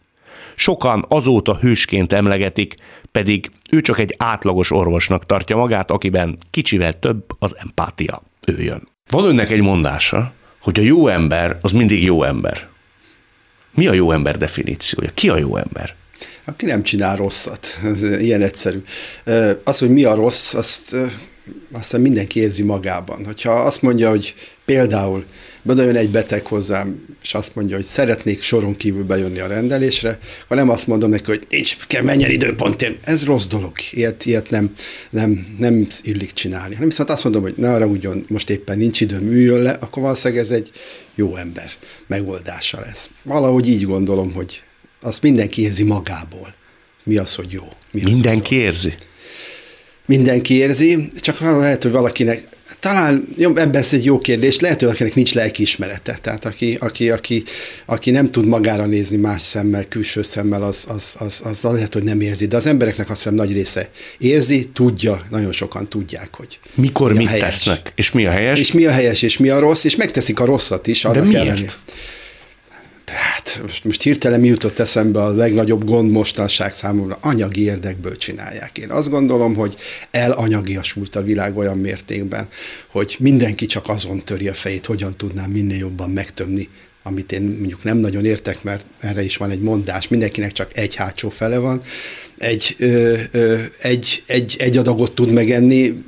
[0.55, 2.75] Sokan azóta hősként emlegetik,
[3.13, 8.23] pedig ő csak egy átlagos orvosnak tartja magát, akiben kicsivel több az empátia.
[8.47, 8.89] Ő jön.
[9.11, 12.69] Van önnek egy mondása, hogy a jó ember az mindig jó ember.
[13.75, 15.11] Mi a jó ember definíciója?
[15.15, 15.95] Ki a jó ember?
[16.45, 17.79] Aki nem csinál rosszat.
[18.19, 18.83] Ilyen egyszerű.
[19.65, 20.97] Az, hogy mi a rossz, azt
[21.73, 23.25] aztán mindenki érzi magában.
[23.25, 25.25] Hogyha azt mondja, hogy például
[25.67, 30.55] jön egy beteg hozzám, és azt mondja, hogy szeretnék soron kívül bejönni a rendelésre, ha
[30.55, 32.99] nem azt mondom neki, hogy nincs, kell menjen időpontén.
[33.05, 33.73] Ez rossz dolog.
[33.91, 34.75] Ilyet, ilyet nem,
[35.11, 36.75] nem, nem illik csinálni.
[36.75, 40.03] Hanem viszont azt mondom, hogy ne arra ugyan most éppen nincs időm, üljön le, akkor
[40.03, 40.71] valószínűleg ez egy
[41.15, 41.71] jó ember
[42.07, 43.11] megoldása lesz.
[43.23, 44.63] Valahogy így gondolom, hogy
[45.01, 46.55] azt mindenki érzi magából.
[47.05, 47.65] Mi az, hogy jó?
[47.91, 48.95] Mi az, mindenki hogy érzi?
[50.07, 52.47] Mindenki érzi, csak lehet, hogy valakinek
[52.85, 57.11] talán jó, ebben ez egy jó kérdés, lehet, hogy akinek nincs lelkiismerete, tehát aki, aki,
[57.11, 57.43] aki,
[57.87, 62.03] aki nem tud magára nézni más szemmel, külső szemmel, az, az, az, az lehet, hogy
[62.03, 63.89] nem érzi, de az embereknek azt hiszem nagy része
[64.19, 67.45] érzi, tudja, nagyon sokan tudják, hogy Mikor mi mit helyes.
[67.45, 68.61] tesznek, és mi a helyes?
[68.61, 71.03] És mi a helyes, és mi a rossz, és megteszik a rosszat is.
[71.03, 71.37] De miért?
[71.37, 71.73] Ellenére.
[73.15, 78.79] Hát most, most hirtelen mi jutott eszembe a legnagyobb gond mostanság számomra, anyagi érdekből csinálják.
[78.79, 79.77] Én azt gondolom, hogy
[80.11, 82.49] elanyagiasult a világ olyan mértékben,
[82.91, 86.69] hogy mindenki csak azon töri a fejét, hogyan tudnám minél jobban megtömni
[87.07, 90.95] amit én mondjuk nem nagyon értek, mert erre is van egy mondás, mindenkinek csak egy
[90.95, 91.81] hátsó fele van,
[92.39, 96.05] egy, ö, ö, egy, egy, egy adagot tud megenni,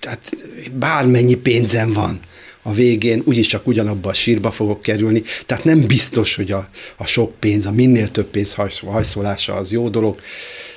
[0.00, 0.30] tehát
[0.72, 2.20] bármennyi pénzem van,
[2.66, 5.22] a végén úgyis csak ugyanabba a sírba fogok kerülni.
[5.46, 9.88] Tehát nem biztos, hogy a, a sok pénz, a minél több pénz hajszolása az jó
[9.88, 10.20] dolog,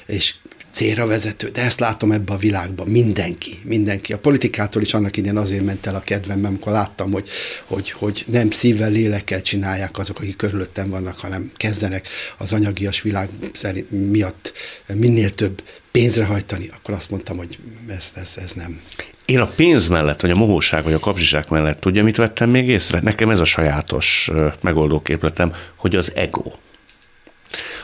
[0.06, 0.34] és
[0.74, 4.14] célra vezető, de ezt látom ebbe a világban, mindenki, mindenki.
[4.14, 7.30] A politikától is annak idén azért ment el a kedvem, amikor láttam, hogy,
[7.68, 13.30] hogy, hogy nem szívvel, lélekkel csinálják azok, akik körülöttem vannak, hanem kezdenek az anyagias világ
[13.54, 14.54] szerint miatt
[14.94, 18.82] minél több pénzre hajtani, akkor azt mondtam, hogy ez, ez, ez nem.
[19.30, 22.68] Én a pénz mellett, vagy a mohóság, vagy a kapzsiság mellett tudja, mit vettem még
[22.68, 23.00] észre?
[23.00, 26.52] Nekem ez a sajátos megoldóképletem, hogy az ego.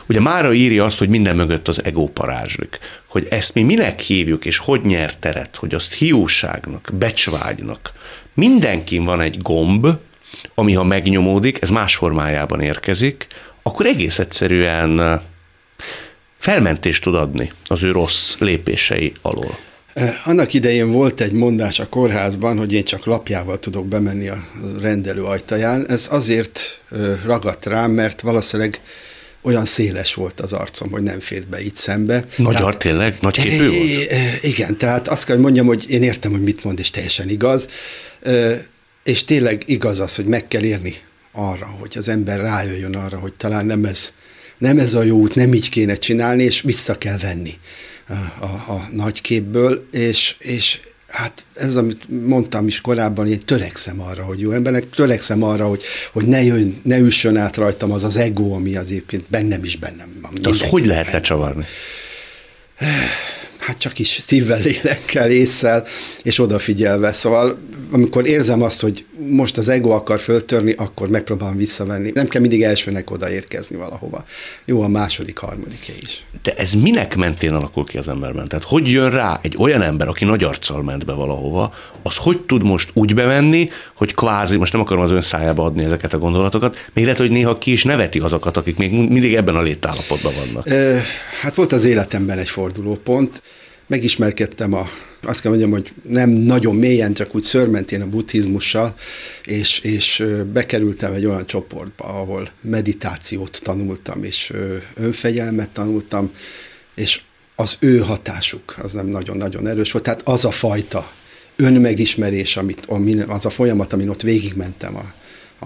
[0.06, 2.78] Ugye Mára írja azt, hogy minden mögött az ego parázslik.
[3.06, 7.92] Hogy ezt mi minek hívjuk, és hogy nyer teret, hogy azt hiúságnak, becsvágynak.
[8.34, 9.86] Mindenkin van egy gomb,
[10.54, 13.26] ami ha megnyomódik, ez más formájában érkezik,
[13.62, 15.22] akkor egész egyszerűen
[16.38, 19.58] felmentést tud adni az ő rossz lépései alól.
[20.24, 24.48] Annak idején volt egy mondás a kórházban, hogy én csak lapjával tudok bemenni a
[24.80, 25.88] rendelő ajtaján.
[25.88, 26.80] Ez azért
[27.24, 28.80] ragadt rám, mert valószínűleg
[29.42, 32.24] olyan széles volt az arcom, hogy nem fért be itt szembe.
[32.36, 33.16] Magyar tehát, tényleg?
[33.20, 34.12] Nagy képű volt?
[34.42, 37.68] Igen, tehát azt kell, hogy mondjam, hogy én értem, hogy mit mond, és teljesen igaz.
[39.04, 40.94] És tényleg igaz az, hogy meg kell érni
[41.32, 44.12] arra, hogy az ember rájöjjön arra, hogy talán nem ez,
[44.58, 47.54] nem ez a jó út, nem így kéne csinálni, és vissza kell venni
[48.40, 54.24] a, a, nagy képből, és, és Hát ez, amit mondtam is korábban, én törekszem arra,
[54.24, 58.16] hogy jó embernek, törekszem arra, hogy, hogy ne, jön, ne üssön át rajtam az az
[58.16, 60.30] ego, ami az egyébként bennem is bennem van.
[60.40, 61.64] De azt hogy lehet lecsavarni?
[63.58, 65.86] Hát csak is szívvel, lélekkel, észszel,
[66.22, 67.12] és odafigyelve.
[67.12, 67.58] Szóval
[67.90, 72.10] amikor érzem azt, hogy most az ego akar föltörni, akkor megpróbálom visszavenni.
[72.14, 74.24] Nem kell mindig elsőnek odaérkezni valahova.
[74.64, 76.24] Jó a második, harmadiké is.
[76.42, 78.48] De ez minek mentén alakul ki az emberben?
[78.48, 82.40] Tehát hogy jön rá egy olyan ember, aki nagy arccal ment be valahova, az hogy
[82.40, 86.18] tud most úgy bemenni, hogy kvázi, most nem akarom az ön szájába adni ezeket a
[86.18, 90.32] gondolatokat, még lehet, hogy néha ki is neveti azokat, akik még mindig ebben a létállapotban
[90.44, 90.68] vannak.
[91.40, 93.42] Hát volt az életemben egy fordulópont,
[93.86, 94.88] megismerkedtem a,
[95.26, 98.94] azt kell mondjam, hogy nem nagyon mélyen, csak úgy szörmentén a buddhizmussal,
[99.44, 104.52] és, és bekerültem egy olyan csoportba, ahol meditációt tanultam, és
[104.94, 106.30] önfegyelmet tanultam,
[106.94, 107.20] és
[107.54, 110.04] az ő hatásuk az nem nagyon-nagyon erős volt.
[110.04, 111.12] Tehát az a fajta
[111.56, 112.86] önmegismerés, amit,
[113.26, 115.14] az a folyamat, amin ott végigmentem a,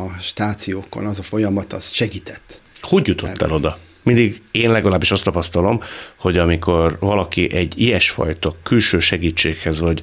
[0.01, 2.61] a stációkon, az a folyamat, az segített.
[2.81, 3.79] Hogy jutott el oda?
[4.02, 5.80] Mindig én legalábbis azt tapasztalom,
[6.16, 10.02] hogy amikor valaki egy ilyesfajta külső segítséghez vagy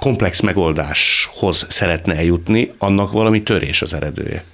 [0.00, 4.44] komplex megoldáshoz szeretne eljutni, annak valami törés az eredője.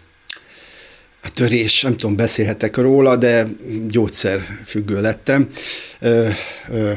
[1.23, 3.47] A törés, nem tudom, beszélhetek róla, de
[3.89, 5.49] gyógyszerfüggő lettem.
[6.01, 6.29] Ö,
[6.69, 6.93] ö,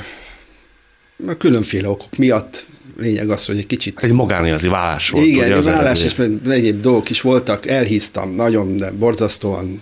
[1.37, 2.65] különféle okok miatt
[2.97, 4.03] lényeg az, hogy egy kicsit...
[4.03, 5.25] Egy magánéleti vállás volt.
[5.25, 6.15] Igen, egy vállás, és
[6.49, 9.81] egyéb dolgok is voltak, elhíztam nagyon, de borzasztóan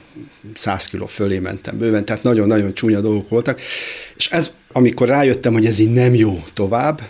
[0.54, 3.62] 100 kiló fölé mentem bőven, tehát nagyon-nagyon csúnya dolgok voltak,
[4.16, 7.02] és ez, amikor rájöttem, hogy ez így nem jó tovább,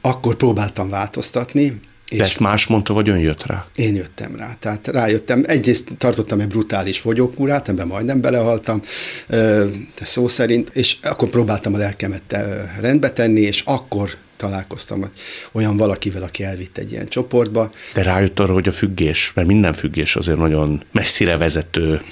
[0.00, 1.80] akkor próbáltam változtatni,
[2.12, 3.66] és De ezt más mondta, vagy ön jött rá?
[3.74, 4.56] Én jöttem rá.
[4.60, 8.80] Tehát rájöttem, egyrészt tartottam egy brutális fogyókúrát, ebben majdnem belehaltam,
[9.28, 12.36] de szó szerint, és akkor próbáltam a lelkemet
[12.80, 14.10] rendbe tenni, és akkor
[14.42, 15.10] találkoztam
[15.52, 17.70] olyan valakivel, aki elvitt egy ilyen csoportba.
[17.94, 22.02] De rájött arra, hogy a függés, mert minden függés azért nagyon messzire vezető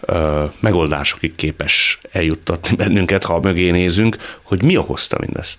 [0.00, 5.58] ö, megoldásokig képes eljuttatni bennünket, ha mögé nézünk, hogy mi okozta mindezt?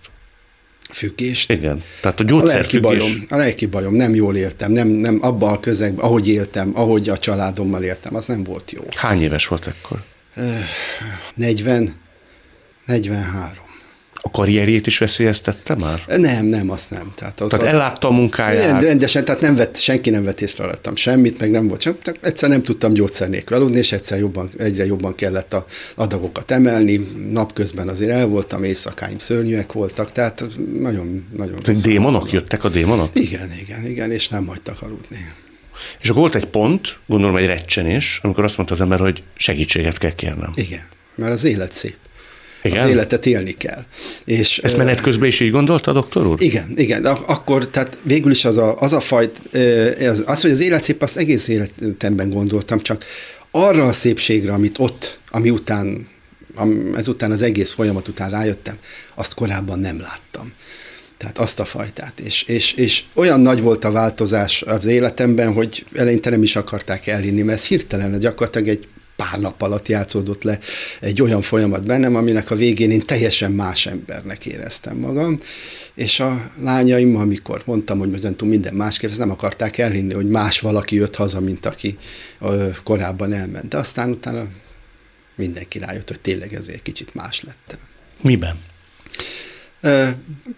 [0.90, 1.52] Függést.
[1.52, 1.84] Igen.
[2.02, 5.54] Tehát a gyógyszer a lelki bajom, a lelki bajom, nem jól éltem, nem, nem abban
[5.54, 8.82] a közegben, ahogy éltem, ahogy a családommal éltem, az nem volt jó.
[8.96, 10.04] Hány éves volt ekkor?
[11.36, 11.96] 40,
[12.86, 13.67] 43.
[14.22, 16.02] A karrierjét is veszélyeztette már?
[16.08, 17.12] Nem, nem, azt nem.
[17.16, 18.82] Tehát, az, tehát az, ellátta a munkáját?
[18.82, 21.98] Rendesen, tehát nem vett, senki nem vett észre alattam semmit, meg nem volt sem.
[22.22, 26.98] Egyszer nem tudtam gyógyszer nélkül aludni, és egyszer jobban, egyre jobban kellett a adagokat emelni.
[27.32, 30.44] Napközben azért el voltam, éjszakáim szörnyűek voltak, tehát
[30.80, 31.60] nagyon, nagyon...
[31.82, 33.16] Démonok jöttek a démonok?
[33.16, 35.34] Igen, igen, igen, és nem hagytak aludni.
[36.02, 39.98] És akkor volt egy pont, gondolom egy recsenés, amikor azt mondta az ember, hogy segítséget
[39.98, 40.52] kell kérnem.
[40.56, 40.84] Igen,
[41.16, 41.96] mert az élet szép.
[42.68, 42.86] Igen?
[42.86, 43.84] Az életet élni kell.
[44.26, 46.42] És, Ezt menet közben is így gondolta, doktor úr?
[46.42, 47.06] Igen, igen.
[47.06, 49.40] Akkor, tehát végül is az a, az a fajt,
[50.00, 53.04] az, az, hogy az élet szép, azt egész életemben gondoltam, csak
[53.52, 56.08] arra a szépségre, amit ott, ami után,
[56.96, 58.78] ezután az egész folyamat után rájöttem,
[59.16, 60.54] azt korábban nem láttam.
[61.18, 62.20] Tehát azt a fajtát.
[62.20, 67.08] És, és, és olyan nagy volt a változás az életemben, hogy eleinte nem is akarták
[67.08, 70.60] elhinni, mert ez hirtelen gyakorlatilag egy pár nap alatt játszódott le
[71.02, 75.40] egy olyan folyamat bennem, aminek a végén én teljesen más embernek éreztem magam,
[75.94, 80.60] és a lányaim, amikor mondtam, hogy ezentúl minden másképp, ezt nem akarták elhinni, hogy más
[80.60, 81.98] valaki jött haza, mint aki
[82.84, 83.68] korábban elment.
[83.68, 84.48] De aztán utána
[85.36, 87.80] mindenki rájött, hogy tényleg ezért kicsit más lettem.
[88.22, 88.58] Miben?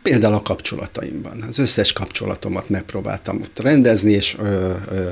[0.02, 1.42] Például a kapcsolataimban.
[1.42, 5.10] Az összes kapcsolatomat megpróbáltam ott rendezni, és ö, ö,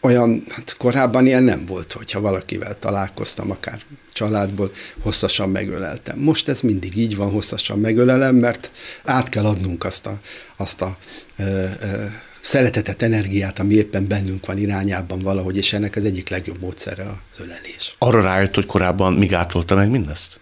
[0.00, 3.80] olyan, hát korábban ilyen nem volt, hogyha valakivel találkoztam, akár
[4.12, 6.18] családból, hosszasan megöleltem.
[6.18, 8.70] Most ez mindig így van, hosszasan megölelem, mert
[9.04, 10.18] át kell adnunk azt a,
[10.56, 10.96] azt a
[11.38, 12.04] ö, ö,
[12.40, 17.40] szeretetet, energiát, ami éppen bennünk van irányában valahogy, és ennek az egyik legjobb módszere az
[17.40, 17.94] ölelés.
[17.98, 20.40] Arra rájött, hogy korábban mi gátolta meg mindezt?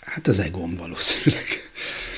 [0.00, 1.46] Hát az egóm valószínűleg.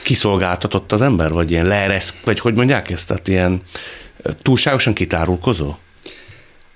[0.02, 3.62] Kiszolgáltatott az ember, vagy ilyen leeresz, vagy hogy mondják ezt, tehát ilyen
[4.42, 5.74] túlságosan kitárulkozó?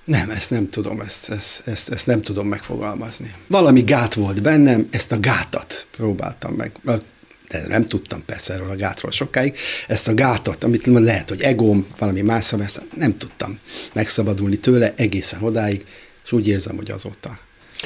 [0.05, 3.35] Nem, ezt nem tudom, ezt, ezt, ezt, ezt nem tudom megfogalmazni.
[3.47, 6.73] Valami gát volt bennem, ezt a gátat próbáltam meg,
[7.49, 9.57] de nem tudtam persze erről a gátról sokáig,
[9.89, 13.59] ezt a gátat, amit lehet, hogy egóm, valami más ezt nem tudtam
[13.93, 15.85] megszabadulni tőle egészen odáig,
[16.25, 17.39] és úgy érzem, hogy azóta.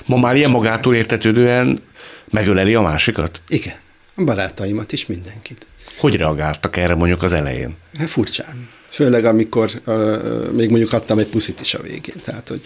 [0.05, 1.83] Ma már ilyen magától értetődően
[2.31, 3.41] megöleli a másikat?
[3.49, 3.77] Igen,
[4.15, 5.67] a barátaimat is, mindenkit.
[5.99, 7.77] Hogy reagáltak erre mondjuk az elején?
[7.99, 8.69] Hát furcsán.
[8.97, 12.21] Főleg, amikor uh, még mondjuk adtam egy puszit is a végén.
[12.25, 12.61] Tehát, hogy,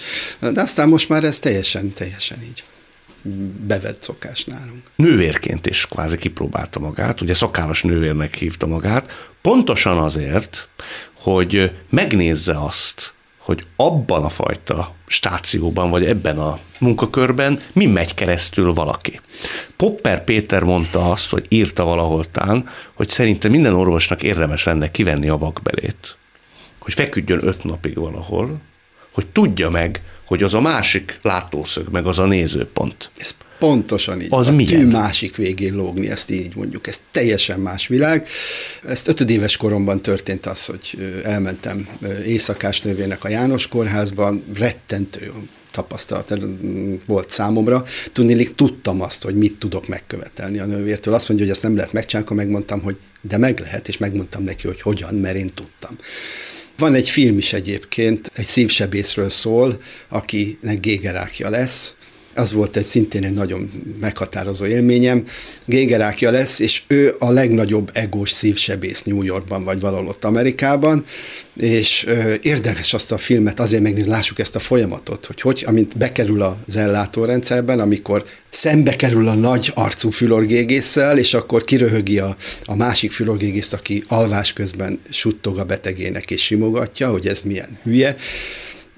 [0.53, 2.65] de aztán most már ez teljesen, teljesen így
[3.67, 4.83] bevett szokás nálunk.
[4.97, 10.69] Nővérként is kvázi kipróbálta magát, ugye szakállas nővérnek hívta magát, Pontosan azért,
[11.13, 18.73] hogy megnézze azt, hogy abban a fajta stációban, vagy ebben a munkakörben mi megy keresztül
[18.73, 19.21] valaki.
[19.77, 25.29] Popper Péter mondta azt, hogy írta valahol tán, hogy szerinte minden orvosnak érdemes lenne kivenni
[25.29, 26.19] a vakbelét.
[26.95, 28.61] Hogy feküdjön öt napig valahol,
[29.11, 33.11] hogy tudja meg, hogy az a másik látószög, meg az a nézőpont.
[33.19, 34.27] Ez pontosan így.
[34.31, 34.81] Az a milyen?
[34.81, 36.87] tű másik végén lógni, ezt így mondjuk.
[36.87, 38.27] Ez teljesen más világ.
[38.85, 41.89] Ezt ötödéves koromban történt az, hogy elmentem
[42.27, 45.33] éjszakás nővének a János kórházban, rettentő
[45.71, 46.35] tapasztalat
[47.07, 47.85] volt számomra.
[48.13, 51.15] Tudnélik, tudtam azt, hogy mit tudok megkövetelni a nővértől.
[51.15, 54.43] Azt mondja, hogy ezt nem lehet megcsinálni, akkor megmondtam, hogy de meg lehet, és megmondtam
[54.43, 55.97] neki, hogy hogyan, mert én tudtam.
[56.81, 61.95] Van egy film is egyébként, egy szívsebészről szól, akinek gégerákja lesz,
[62.35, 63.71] az volt egy szintén egy nagyon
[64.01, 65.25] meghatározó élményem.
[65.65, 71.05] Gégerákja lesz, és ő a legnagyobb egós szívsebész New Yorkban, vagy valahol ott Amerikában,
[71.57, 75.97] és ö, érdekes azt a filmet azért megnézni, lássuk ezt a folyamatot, hogy hogy, amint
[75.97, 82.75] bekerül az ellátórendszerben, amikor szembe kerül a nagy arcú fülorgégésszel, és akkor kiröhögi a, a
[82.75, 88.17] másik fülorgégészt, aki alvás közben suttog a betegének és simogatja, hogy ez milyen hülye,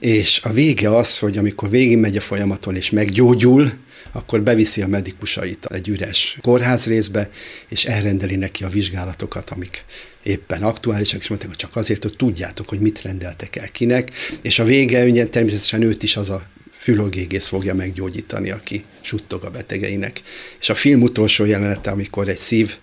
[0.02, 3.72] és a vége az, hogy amikor végigmegy a folyamaton és meggyógyul,
[4.12, 7.30] akkor beviszi a medikusait egy üres kórházrészbe,
[7.68, 9.84] és elrendeli neki a vizsgálatokat, amik
[10.22, 14.10] éppen aktuálisak, és mondták, hogy csak azért, hogy tudjátok, hogy mit rendeltek el kinek,
[14.42, 16.46] és a vége ugye természetesen őt is az a
[16.78, 20.22] fülorgégész fogja meggyógyítani, aki suttog a betegeinek.
[20.60, 22.76] És a film utolsó jelenete, amikor egy szív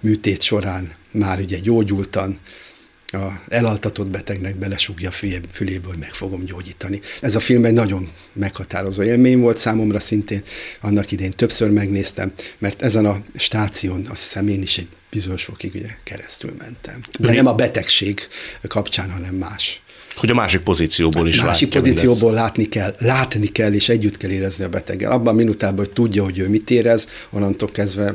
[0.00, 2.38] műtét során már ugye gyógyultan
[3.14, 5.12] a elaltatott betegnek belesúgja a
[5.52, 7.00] fülébe, hogy meg fogom gyógyítani.
[7.20, 10.42] Ez a film egy nagyon meghatározó élmény volt számomra szintén,
[10.80, 15.74] annak idén többször megnéztem, mert ezen a stáción azt hiszem én is egy bizonyos fokig
[15.74, 17.00] ugye keresztül mentem.
[17.18, 18.20] De nem a betegség
[18.68, 19.82] kapcsán, hanem más.
[20.16, 24.64] Hogy a másik pozícióból is Másik pozícióból látni kell, látni kell, és együtt kell érezni
[24.64, 25.10] a beteggel.
[25.10, 28.14] Abban a minutában, hogy tudja, hogy ő mit érez, onnantól kezdve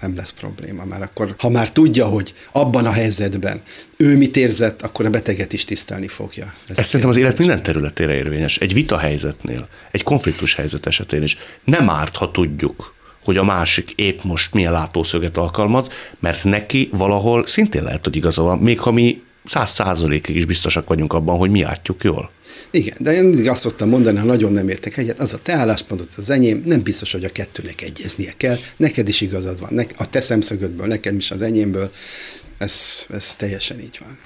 [0.00, 0.84] nem lesz probléma.
[0.84, 3.62] Már akkor, ha már tudja, hogy abban a helyzetben
[3.96, 6.54] ő mit érzett, akkor a beteget is tisztelni fogja.
[6.68, 8.58] Ez, Ez szerintem az élet minden területére érvényes.
[8.58, 12.94] Egy vita helyzetnél, egy konfliktus helyzet esetén is nem árt, ha tudjuk,
[13.24, 18.42] hogy a másik épp most milyen látószöget alkalmaz, mert neki valahol szintén lehet, hogy igaza
[18.42, 22.30] van, még ha mi száz százalékig is biztosak vagyunk abban, hogy mi látjuk jól.
[22.70, 25.52] Igen, de én mindig azt szoktam mondani, ha nagyon nem értek egyet, az a te
[25.52, 28.58] álláspontod, az enyém, nem biztos, hogy a kettőnek egyeznie kell.
[28.76, 31.90] Neked is igazad van, a te szemszögödből, nekem is az enyémből.
[32.58, 34.18] Ez, ez teljesen így van.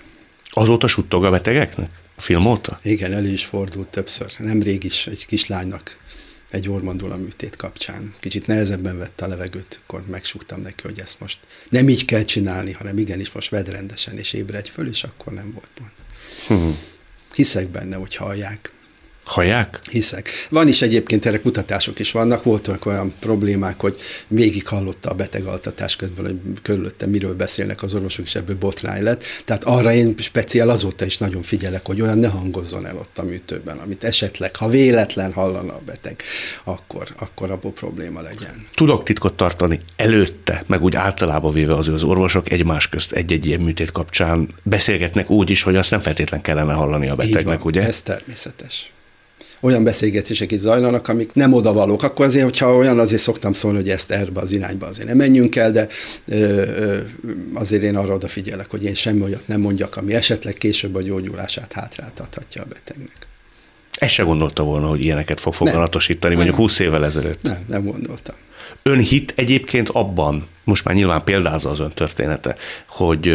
[0.51, 1.91] Azóta suttog a betegeknek?
[2.17, 2.79] A film óta?
[2.83, 4.33] Igen, elő is fordult többször.
[4.39, 5.99] Nemrég is egy kislánynak
[6.55, 8.15] egy ormandula műtét kapcsán.
[8.21, 12.73] Kicsit nehezebben vette a levegőt, akkor megsúgtam neki, hogy ezt most nem így kell csinálni,
[12.73, 15.93] hanem igenis most vedd rendesen, és ébredj föl, és akkor nem volt gond.
[16.47, 16.79] Hmm.
[17.35, 18.74] Hiszek benne, hogy hallják.
[19.25, 19.79] Hallják?
[19.91, 20.29] Hiszek.
[20.51, 23.97] Van is egyébként erre kutatások is vannak, voltak olyan problémák, hogy
[24.29, 29.23] végig hallotta a betegaltatás közben, hogy körülöttem miről beszélnek az orvosok, és ebből botrány lett.
[29.45, 33.23] Tehát arra én speciál azóta is nagyon figyelek, hogy olyan ne hangozzon el ott a
[33.23, 36.23] műtőben, amit esetleg, ha véletlen hallana a beteg,
[36.65, 38.67] akkor, akkor abból probléma legyen.
[38.75, 43.61] Tudok titkot tartani előtte, meg úgy általában véve az, az orvosok egymás közt egy-egy ilyen
[43.61, 47.83] műtét kapcsán beszélgetnek úgy is, hogy azt nem feltétlen kellene hallani a betegnek, van, ugye?
[47.83, 48.93] Ez természetes
[49.65, 52.03] olyan beszélgetések is zajlanak, amik nem odavalók.
[52.03, 55.57] Akkor azért, hogyha olyan, azért szoktam szólni, hogy ezt erbe az irányba azért nem menjünk
[55.57, 55.89] el, de
[56.27, 56.99] ö, ö,
[57.55, 61.73] azért én arra odafigyelek, hogy én semmi olyat nem mondjak, ami esetleg később a gyógyulását
[61.73, 63.17] hátráltathatja a betegnek.
[63.99, 67.43] Ezt se gondolta volna, hogy ilyeneket fog foganatosítani, mondjuk 20 évvel ezelőtt.
[67.43, 68.35] Nem, nem gondoltam.
[68.83, 72.57] Ön hit egyébként abban, most már nyilván példázza az ön története,
[72.89, 73.29] hogy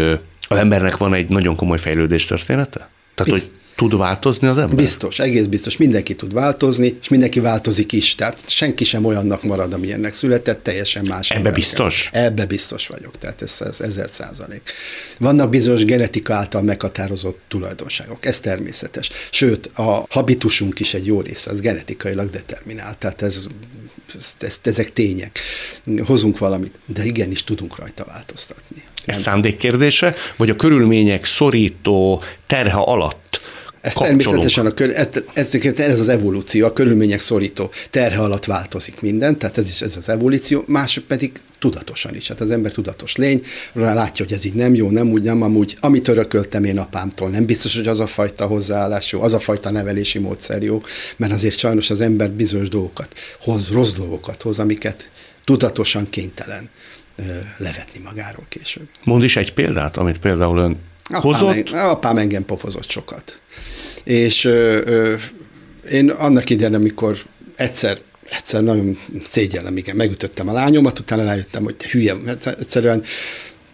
[0.47, 2.89] az embernek van egy nagyon komoly fejlődés története?
[3.23, 4.75] Tehát, Bizt, hogy tud változni az ember?
[4.75, 5.77] Biztos, egész biztos.
[5.77, 8.15] Mindenki tud változni, és mindenki változik is.
[8.15, 11.31] Tehát senki sem olyannak marad, amilyennek született, teljesen más.
[11.31, 12.09] Ebbe biztos?
[12.13, 14.61] Ebbe biztos vagyok, tehát ez, ez ezer százalék.
[15.17, 19.09] Vannak bizonyos genetika által meghatározott tulajdonságok, ez természetes.
[19.31, 23.43] Sőt, a habitusunk is egy jó része, az genetikailag determinált, tehát ez
[24.19, 25.39] ezt, ezt, ezek tények.
[26.05, 28.83] Hozunk valamit, de igenis tudunk rajta változtatni.
[29.09, 33.41] Ez szándék kérdése, vagy a körülmények szorító terhe alatt
[33.81, 39.01] ez természetesen a kör, ez, ez, ez, az evolúció, a körülmények szorító terhe alatt változik
[39.01, 42.27] minden, tehát ez is ez az evolúció, mások pedig tudatosan is.
[42.27, 43.41] Hát az ember tudatos lény,
[43.73, 45.77] látja, hogy ez így nem jó, nem úgy, nem amúgy.
[45.79, 49.71] Amit örököltem én apámtól, nem biztos, hogy az a fajta hozzáállás jó, az a fajta
[49.71, 50.81] nevelési módszer jó,
[51.17, 55.11] mert azért sajnos az ember bizonyos dolgokat hoz, rossz dolgokat hoz, amiket
[55.43, 56.69] tudatosan kénytelen
[57.57, 58.87] levetni magáról később.
[59.03, 61.69] Mond is egy példát, amit például ön Apám, hozott.
[61.69, 63.39] apám engem pofozott sokat.
[64.03, 65.15] És ö, ö,
[65.91, 67.17] én annak idején, amikor
[67.55, 67.99] egyszer
[68.29, 73.03] egyszer nagyon szégyellem, igen, megütöttem a lányomat, utána rájöttem, hogy te hülye, egyszerűen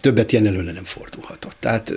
[0.00, 1.56] többet ilyen előre nem fordulhatott.
[1.60, 1.92] Tehát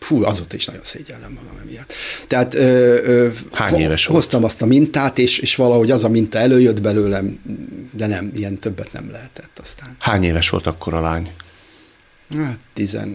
[0.00, 1.92] Hú, azóta is nagyon szégyellem magam emiatt.
[2.26, 4.20] Tehát ö, ö, Hány éves volt?
[4.20, 7.38] hoztam azt a mintát, és, és valahogy az a minta előjött belőlem,
[7.92, 9.96] de nem, ilyen többet nem lehetett aztán.
[9.98, 11.30] Hány éves volt akkor a lány?
[12.36, 13.14] Hát 11-2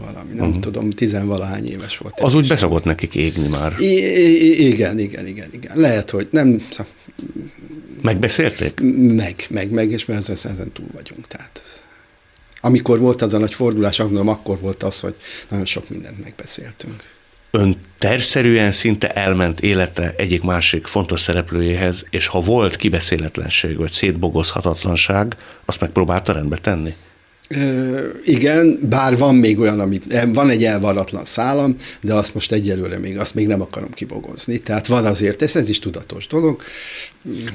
[0.00, 0.62] valami, nem uh-huh.
[0.62, 2.20] tudom, tizenvalahány éves volt.
[2.20, 3.74] Az úgy beszokott nekik égni már.
[3.78, 5.78] I- I- igen, igen, igen, igen.
[5.78, 6.62] Lehet, hogy nem,
[8.02, 8.80] Megbeszélték?
[9.14, 11.26] meg, meg, meg, és ezen, ezen túl vagyunk.
[11.26, 11.62] Tehát
[12.60, 15.14] amikor volt az a nagy fordulás, akkor volt az, hogy
[15.48, 17.02] nagyon sok mindent megbeszéltünk.
[17.50, 25.36] Ön terszerűen szinte elment élete egyik másik fontos szereplőjéhez, és ha volt kibeszéletlenség vagy szétbogozhatatlanság,
[25.64, 26.94] azt megpróbálta rendbe tenni?
[28.24, 33.18] Igen, bár van még olyan, amit, van egy elvarratlan szálam, de azt most egyelőre még,
[33.18, 34.58] azt még nem akarom kibogozni.
[34.58, 36.62] Tehát van azért, ez, ez is tudatos dolog.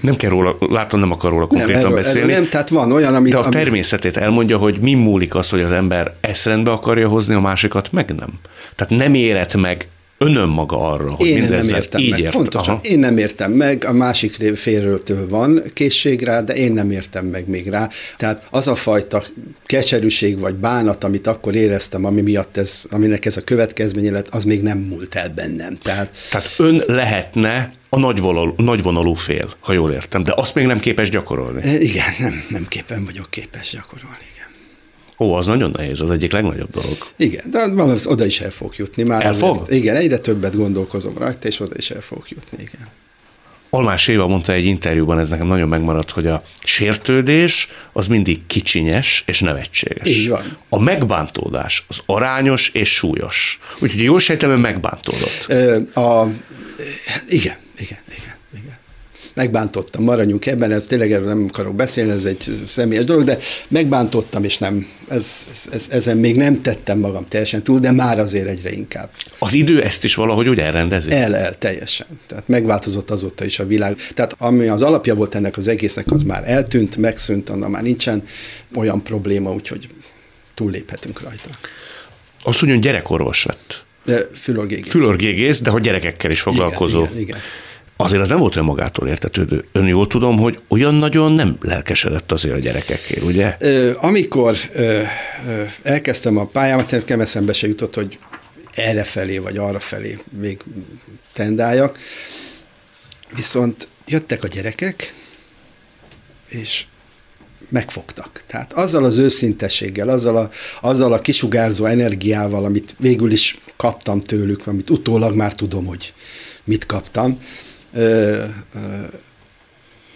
[0.02, 2.20] Nem kell róla, látom, nem akar róla konkrétan nem, erről, beszélni.
[2.20, 3.32] Erről nem, tehát van olyan, amit...
[3.32, 7.34] de a természetét elmondja, hogy mi múlik az, hogy az ember ezt rendbe akarja hozni,
[7.34, 8.40] a másikat meg nem.
[8.76, 9.88] Tehát nem érett meg
[10.18, 12.20] önön maga arra, hogy én nem mindezzel értem így meg.
[12.20, 12.34] ért.
[12.34, 12.74] Pontosan.
[12.74, 12.84] Aha.
[12.84, 15.00] Én nem értem meg, a másik félről
[15.30, 17.90] van készség rá, de én nem értem meg még rá.
[18.18, 19.24] Tehát az a fajta
[19.66, 24.44] keserűség vagy bánat, amit akkor éreztem, ami miatt ez, aminek ez a következménye lett, az
[24.44, 25.78] még nem múlt el bennem.
[25.82, 30.80] Tehát, Tehát ön lehetne a nagyvonalú, nagyvonalú fél, ha jól értem, de azt még nem
[30.80, 31.62] képes gyakorolni.
[31.80, 34.18] igen, nem, nem képen vagyok képes gyakorolni.
[34.34, 34.43] Igen.
[35.20, 36.98] Ó, az nagyon nehéz, az egyik legnagyobb dolog.
[37.18, 39.04] Igen, de van, oda is el fog jutni.
[39.04, 39.66] Már El fog?
[39.70, 42.88] Igen, egyre többet gondolkozom rajta, és oda is el fog jutni, igen.
[43.70, 49.24] Almás Éva mondta egy interjúban, ez nekem nagyon megmaradt, hogy a sértődés az mindig kicsinyes
[49.28, 50.08] és nevetséges.
[50.08, 50.58] Így van.
[50.70, 53.60] A megbántódás az arányos és súlyos.
[53.80, 55.46] Úgyhogy jól sejtem, hogy megbántódott.
[55.48, 56.28] Ö, a,
[57.30, 58.33] igen, igen, igen.
[59.34, 64.44] Megbántottam, maradjunk ebben, ez tényleg erről nem akarok beszélni, ez egy személyes dolog, de megbántottam,
[64.44, 68.48] és nem, ez, ez, ez, ezen még nem tettem magam teljesen túl, de már azért
[68.48, 69.10] egyre inkább.
[69.40, 71.12] Az idő ezt is valahogy úgy elrendezi?
[71.12, 72.08] El, el, teljesen.
[72.28, 73.96] Tehát megváltozott azóta is a világ.
[74.14, 78.24] Tehát ami az alapja volt ennek az egésznek, az már eltűnt, megszűnt, annak már nincsen
[78.76, 79.90] olyan probléma, úgyhogy
[80.54, 81.50] túlléphetünk rajta.
[82.44, 83.84] Azt mondja, hogy gyerekorvos lett.
[84.34, 84.92] Fülorgégész.
[84.92, 87.00] Fülorgégész, de hogy gyerekekkel is foglalkozó.
[87.00, 87.38] Igen, igen, igen.
[87.98, 89.66] Azért az nem volt olyan magától értetődő.
[89.72, 93.58] Ön jól tudom, hogy olyan nagyon nem lelkesedett azért a gyerekekért, ugye?
[94.00, 94.58] Amikor
[95.82, 98.20] elkezdtem a pályámat, nekem eszembe se jutott, hogy
[98.74, 100.60] erre felé vagy arra felé még
[101.34, 102.00] tendáljak.
[103.36, 105.14] Viszont jöttek a gyerekek,
[106.50, 106.86] és
[107.70, 108.44] megfogtak.
[108.48, 110.50] Tehát azzal az őszintességgel, azzal a,
[110.82, 116.14] azzal a kisugárzó energiával, amit végül is kaptam tőlük, amit utólag már tudom, hogy
[116.64, 117.38] mit kaptam,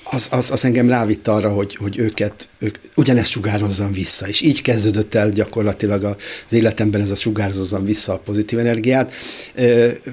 [0.04, 4.62] az, az, az engem rávitt arra, hogy, hogy őket, ők ugyanezt sugározzam vissza, és így
[4.62, 9.14] kezdődött el gyakorlatilag az életemben ez a sugárzozzam vissza a pozitív energiát.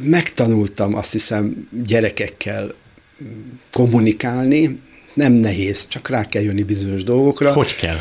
[0.03, 2.75] Megtanultam azt hiszem gyerekekkel
[3.73, 4.81] kommunikálni,
[5.15, 7.53] nem nehéz, csak rá kell jönni bizonyos dolgokra.
[7.53, 7.97] Hogy kell?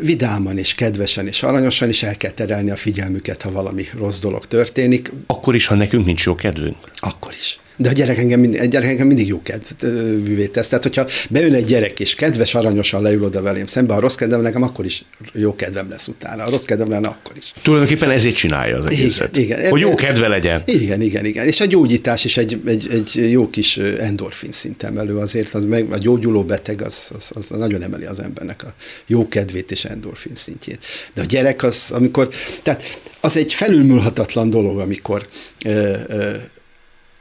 [0.00, 4.46] Vidáman és kedvesen és aranyosan is el kell terelni a figyelmüket, ha valami rossz dolog
[4.46, 5.12] történik.
[5.26, 6.76] Akkor is, ha nekünk nincs jó kedvünk?
[6.94, 7.60] Akkor is.
[7.80, 10.68] De a gyerek engem mindig, egy gyerek engem mindig jó kedvűvé tesz.
[10.68, 14.40] Tehát, hogyha bejön egy gyerek, és kedves, aranyosan leül oda velém szembe, a rossz kedvem
[14.40, 16.44] nekem akkor is jó kedvem lesz utána.
[16.44, 17.52] A rossz kedvem lenne akkor is.
[17.62, 19.36] Tulajdonképpen ezért csinálja az egészet.
[19.36, 19.70] Igen, igen.
[19.70, 20.62] Hogy jó kedve legyen.
[20.64, 21.46] Igen, igen, igen.
[21.46, 25.54] És a gyógyítás is egy, egy, egy jó kis endorfin szinten elő azért.
[25.54, 28.74] Az meg, a gyógyuló beteg az, az, az, nagyon emeli az embernek a
[29.06, 30.78] jó kedvét és endorfin szintjét.
[31.14, 32.28] De a gyerek az, amikor,
[32.62, 32.82] tehát
[33.20, 35.28] az egy felülmúlhatatlan dolog, amikor
[35.64, 36.34] ö, ö,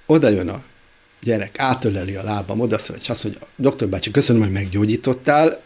[0.08, 0.62] oda jön a
[1.22, 5.66] gyerek, átöleli a lábam, oda szól, és azt mondja, doktor bácsi, köszönöm, hogy meggyógyítottál,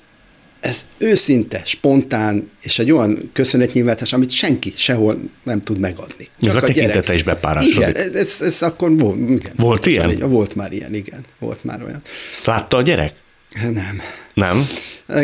[0.60, 6.28] ez őszinte, spontán, és egy olyan köszönetnyilvánítás, amit senki sehol nem tud megadni.
[6.42, 7.76] Csak a, a tekintete is bepárásodik.
[7.76, 9.54] Igen, ez, ez, ez akkor volt, igen.
[9.56, 10.12] Volt ilyen?
[10.12, 11.26] Így, volt már ilyen, igen.
[11.40, 12.02] Volt már olyan.
[12.46, 13.14] Látta a gyerek?
[13.60, 14.02] Nem.
[14.34, 14.68] Nem?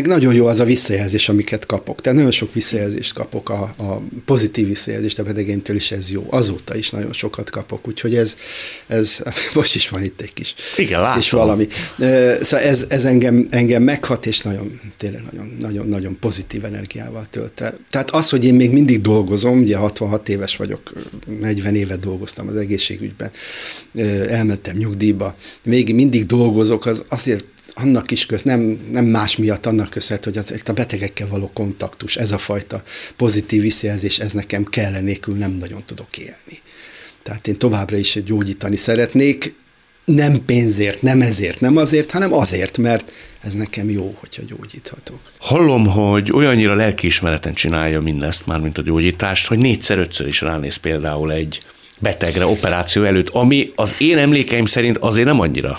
[0.04, 2.02] Nagyon jó az a visszajelzés, amiket kapok.
[2.02, 6.28] Tehát nagyon sok visszajelzést kapok, a, a pozitív visszajelzést a betegeimtől is ez jó.
[6.30, 8.36] Azóta is nagyon sokat kapok, úgyhogy ez,
[8.88, 9.20] ez
[9.54, 10.54] most is van itt egy kis.
[10.78, 11.20] Igen, látom.
[11.20, 11.68] És valami.
[12.42, 17.62] Szóval ez, ez engem, engem meghat, és nagyon, tényleg nagyon, nagyon, nagyon pozitív energiával tölt
[17.62, 17.78] el.
[17.90, 20.94] Tehát az, hogy én még mindig dolgozom, ugye 66 éves vagyok,
[21.42, 23.32] 40 évet dolgoztam az egészségügyben,
[24.30, 27.46] elmentem nyugdíjba, még mindig dolgozok, az azért
[27.80, 32.16] annak is köz, nem, nem más miatt annak köszönhető, hogy az, a betegekkel való kontaktus,
[32.16, 32.84] ez a fajta
[33.16, 36.62] pozitív visszajelzés, ez nekem kell, nélkül nem nagyon tudok élni.
[37.24, 39.56] Tehát én továbbra is gyógyítani szeretnék,
[40.06, 43.12] nem pénzért, nem ezért, nem azért, hanem azért, mert
[43.42, 45.20] ez nekem jó, hogyha gyógyíthatok.
[45.40, 51.32] Hallom, hogy olyannyira lelkiismereten csinálja mindezt, már mint a gyógyítást, hogy négyszer-ötször is ránéz például
[51.32, 51.62] egy
[52.00, 55.78] betegre operáció előtt, ami az én emlékeim szerint azért nem annyira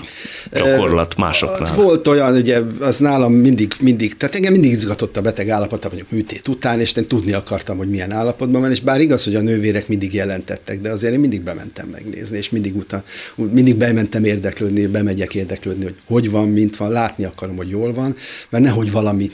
[0.53, 1.75] gyakorlat másoknál.
[1.75, 6.11] Volt olyan, ugye az nálam mindig, mindig, tehát engem mindig izgatott a beteg állapota, mondjuk
[6.11, 9.41] műtét után, és én tudni akartam, hogy milyen állapotban van, és bár igaz, hogy a
[9.41, 13.03] nővérek mindig jelentettek, de azért én mindig bementem megnézni, és mindig utána,
[13.35, 18.15] mindig bementem érdeklődni, bemegyek érdeklődni, hogy hogy van, mint van, látni akarom, hogy jól van,
[18.51, 19.31] mert nehogy valami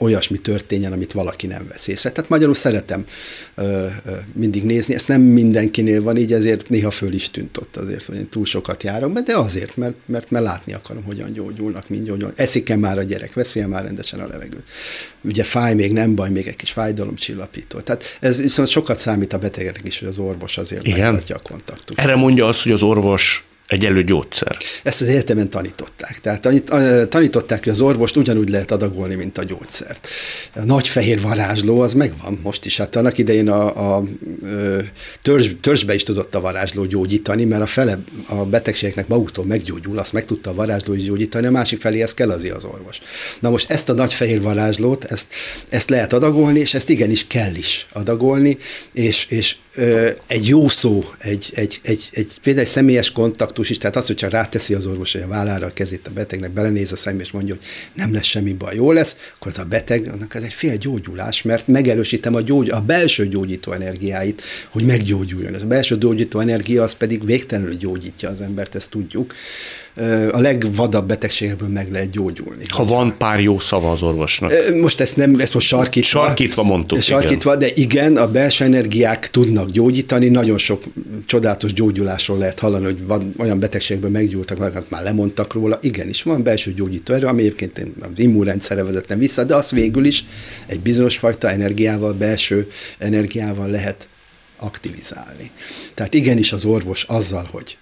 [0.00, 2.10] olyasmi történjen, amit valaki nem vesz észre.
[2.10, 3.04] Tehát magyarul szeretem
[3.54, 7.76] ö, ö, mindig nézni, ezt nem mindenkinél van így, ezért néha föl is tűnt ott
[7.76, 11.32] azért, hogy én túl sokat járok be, de azért, mert, mert, mert látni akarom, hogyan
[11.32, 12.38] gyógyulnak, mind gyógyulnak.
[12.38, 14.68] Eszik-e már a gyerek, veszi már rendesen a levegőt.
[15.20, 17.80] Ugye fáj még, nem baj, még egy kis fájdalomcsillapító.
[17.80, 21.00] Tehát ez viszont sokat számít a betegeknek is, hogy az orvos azért Igen.
[21.00, 21.98] megtartja a kontaktust.
[21.98, 24.56] Erre mondja azt, hogy az orvos egy gyógyszer.
[24.82, 26.20] Ezt az egyetemen tanították.
[26.20, 26.40] Tehát
[27.08, 30.08] tanították, hogy az orvost ugyanúgy lehet adagolni, mint a gyógyszert.
[30.54, 32.76] A nagy fehér varázsló az megvan most is.
[32.76, 34.04] Hát annak idején a, a
[35.22, 37.98] törzs, törzsbe is tudott a varázsló gyógyítani, mert a fele
[38.28, 42.30] a betegségeknek maguktól meggyógyul, azt meg tudta a varázsló gyógyítani, a másik felé ez kell
[42.30, 42.98] az orvos.
[43.40, 45.26] Na most ezt a nagy fehér varázslót, ezt,
[45.68, 48.58] ezt lehet adagolni, és ezt igenis kell is adagolni,
[48.92, 49.56] és, és
[50.26, 54.16] egy jó szó, egy, egy, egy, egy, például egy személyes kontaktus is, tehát az, hogy
[54.16, 57.54] csak ráteszi az orvos a vállára a kezét a betegnek, belenéz a szembe, és mondja,
[57.54, 57.64] hogy
[57.94, 61.42] nem lesz semmi baj, jó lesz, akkor az a beteg, annak ez egy fél gyógyulás,
[61.42, 65.54] mert megerősítem a, gyógy, a belső gyógyító energiáit, hogy meggyógyuljon.
[65.54, 69.34] Ez a belső gyógyító energia az pedig végtelenül gyógyítja az embert, ezt tudjuk
[70.30, 72.64] a legvadabb betegségekből meg lehet gyógyulni.
[72.68, 74.52] Ha van pár jó szava az orvosnak.
[74.80, 76.08] Most ezt nem, ezt most sarkítva.
[76.08, 77.00] Sarkítva mondtuk.
[77.00, 77.68] Sarkítva, igen.
[77.68, 80.82] de igen, a belső energiák tudnak gyógyítani, nagyon sok
[81.26, 85.78] csodálatos gyógyulásról lehet hallani, hogy van, olyan betegségben meggyógyultak, hát már lemondtak róla.
[85.82, 90.24] Igenis, van belső gyógyító erő, ami egyébként az immunrendszerre vezetne vissza, de az végül is
[90.66, 94.08] egy bizonyos fajta energiával, belső energiával lehet
[94.56, 95.50] aktivizálni.
[95.94, 97.78] Tehát igenis az orvos azzal, hogy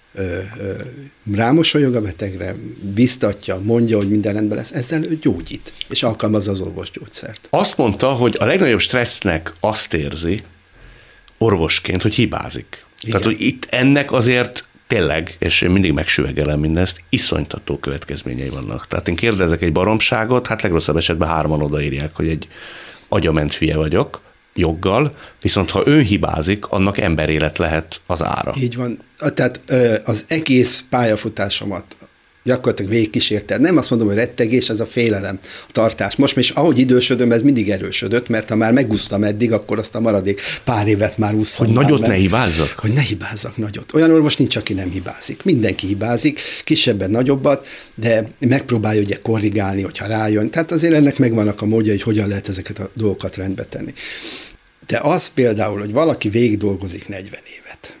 [1.31, 2.55] rámosolyog a betegre,
[2.93, 7.47] biztatja, mondja, hogy minden rendben lesz, ezzel ő gyógyít, és alkalmazza az orvosgyógyszert.
[7.49, 10.43] Azt mondta, hogy a legnagyobb stressznek azt érzi
[11.37, 12.85] orvosként, hogy hibázik.
[13.01, 13.11] Igen.
[13.11, 18.87] Tehát, hogy itt ennek azért tényleg, és én mindig megsüvegelem mindezt, iszonytató következményei vannak.
[18.87, 22.47] Tehát én kérdezek egy baromságot, hát legrosszabb esetben hárman odaírják, hogy egy
[23.07, 24.21] agyament hülye vagyok,
[24.59, 28.53] joggal, viszont ha ő hibázik, annak emberélet lehet az ára.
[28.61, 28.99] Így van.
[29.33, 29.61] Tehát
[30.03, 31.85] az egész pályafutásomat
[32.43, 33.57] gyakorlatilag végigkísérte.
[33.57, 36.15] Nem azt mondom, hogy rettegés, ez a félelem, a tartás.
[36.15, 39.99] Most is, ahogy idősödöm, ez mindig erősödött, mert ha már megúsztam eddig, akkor azt a
[39.99, 41.65] maradék pár évet már úszom.
[41.65, 42.73] Hogy nagyot már, ne hibázzak?
[42.77, 43.93] Hogy ne hibázzak nagyot.
[43.93, 45.43] Olyan orvos nincs, aki nem hibázik.
[45.43, 50.49] Mindenki hibázik, kisebben, nagyobbat, de megpróbálja ugye korrigálni, hogyha rájön.
[50.49, 53.93] Tehát azért ennek megvannak a módja, hogy hogyan lehet ezeket a dolgokat rendbe tenni.
[54.89, 57.97] De az például, hogy valaki végig dolgozik 40 évet,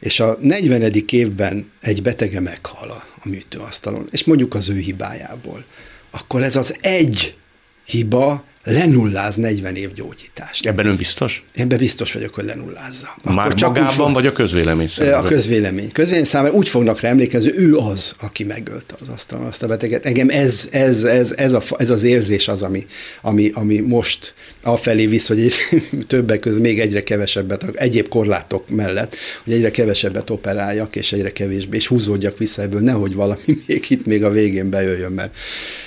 [0.00, 0.92] és a 40.
[1.10, 5.64] évben egy betege meghal a műtőasztalon, és mondjuk az ő hibájából,
[6.10, 7.36] akkor ez az egy
[7.84, 10.66] hiba lenulláz 40 év gyógyítást.
[10.66, 11.44] Ebben ön biztos?
[11.54, 13.14] Ebben biztos vagyok, hogy lenullázza.
[13.16, 15.16] Akkor Már csak magában, fog, vagy a közvélemény számára?
[15.16, 15.92] A közvélemény.
[15.92, 20.06] Közvélemény számára úgy fognak rá emlékezni, ő az, aki megölte az asztalon azt a beteget.
[20.06, 22.86] Engem ez, ez, ez, ez, a, ez az érzés az, ami,
[23.22, 25.52] ami, ami most afelé visz, hogy
[26.06, 31.76] többek között még egyre kevesebbet, egyéb korlátok mellett, hogy egyre kevesebbet operáljak, és egyre kevésbé,
[31.76, 35.36] és húzódjak vissza ebből, nehogy valami még itt még a végén bejöjjön, mert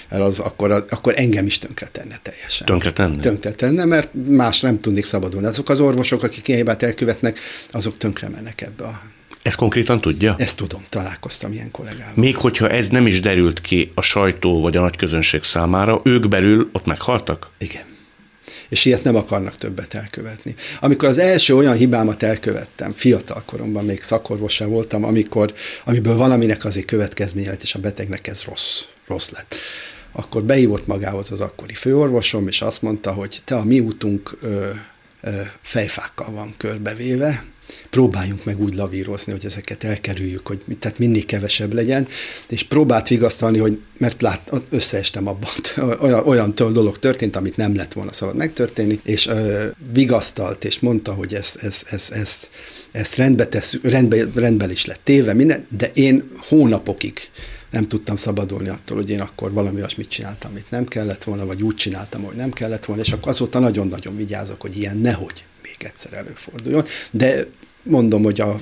[0.10, 2.66] az akkor, akkor engem is tönkre tenne teljesen.
[2.66, 3.20] Tönkre tenne?
[3.22, 5.48] Tönkre tenne, mert más nem tudnék szabadulni.
[5.48, 7.40] Azok az orvosok, akik ilyen hibát elkövetnek,
[7.72, 9.02] azok tönkre mennek ebbe a
[9.46, 10.36] ezt konkrétan tudja?
[10.38, 12.14] Ezt tudom, találkoztam ilyen kollégával.
[12.16, 16.28] Még hogyha ez nem is derült ki a sajtó vagy a nagy közönség számára, ők
[16.28, 17.50] belül ott meghaltak?
[17.58, 17.84] Igen.
[18.70, 20.56] És ilyet nem akarnak többet elkövetni.
[20.80, 25.54] Amikor az első olyan hibámat elkövettem, fiatal koromban még szakorvossá voltam, amikor,
[25.86, 29.56] amiből valaminek azért következménye lett, és a betegnek ez rossz, rossz lett
[30.16, 34.70] akkor beívott magához az akkori főorvosom, és azt mondta, hogy te a mi útunk ö,
[35.22, 35.30] ö,
[35.62, 37.46] fejfákkal van körbevéve,
[37.90, 42.08] próbáljunk meg úgy lavírozni, hogy ezeket elkerüljük, hogy tehát minél kevesebb legyen,
[42.48, 45.50] és próbált vigasztalni, hogy mert lát, összeestem abban,
[46.06, 51.14] olyan, olyan dolog történt, amit nem lett volna szabad megtörténni, és ö, vigasztalt, és mondta,
[51.14, 52.50] hogy ezt, ezt, ezt, ezt,
[52.92, 57.20] ezt rendbe, tesz, rendbe, rendbe is lett téve, minden, de én hónapokig
[57.76, 61.64] nem tudtam szabadulni attól, hogy én akkor valami olyasmit csináltam, amit nem kellett volna, vagy
[61.64, 65.76] úgy csináltam, hogy nem kellett volna, és akkor azóta nagyon-nagyon vigyázok, hogy ilyen nehogy még
[65.78, 66.84] egyszer előforduljon.
[67.12, 67.46] De
[67.84, 68.60] mondom, hogy a,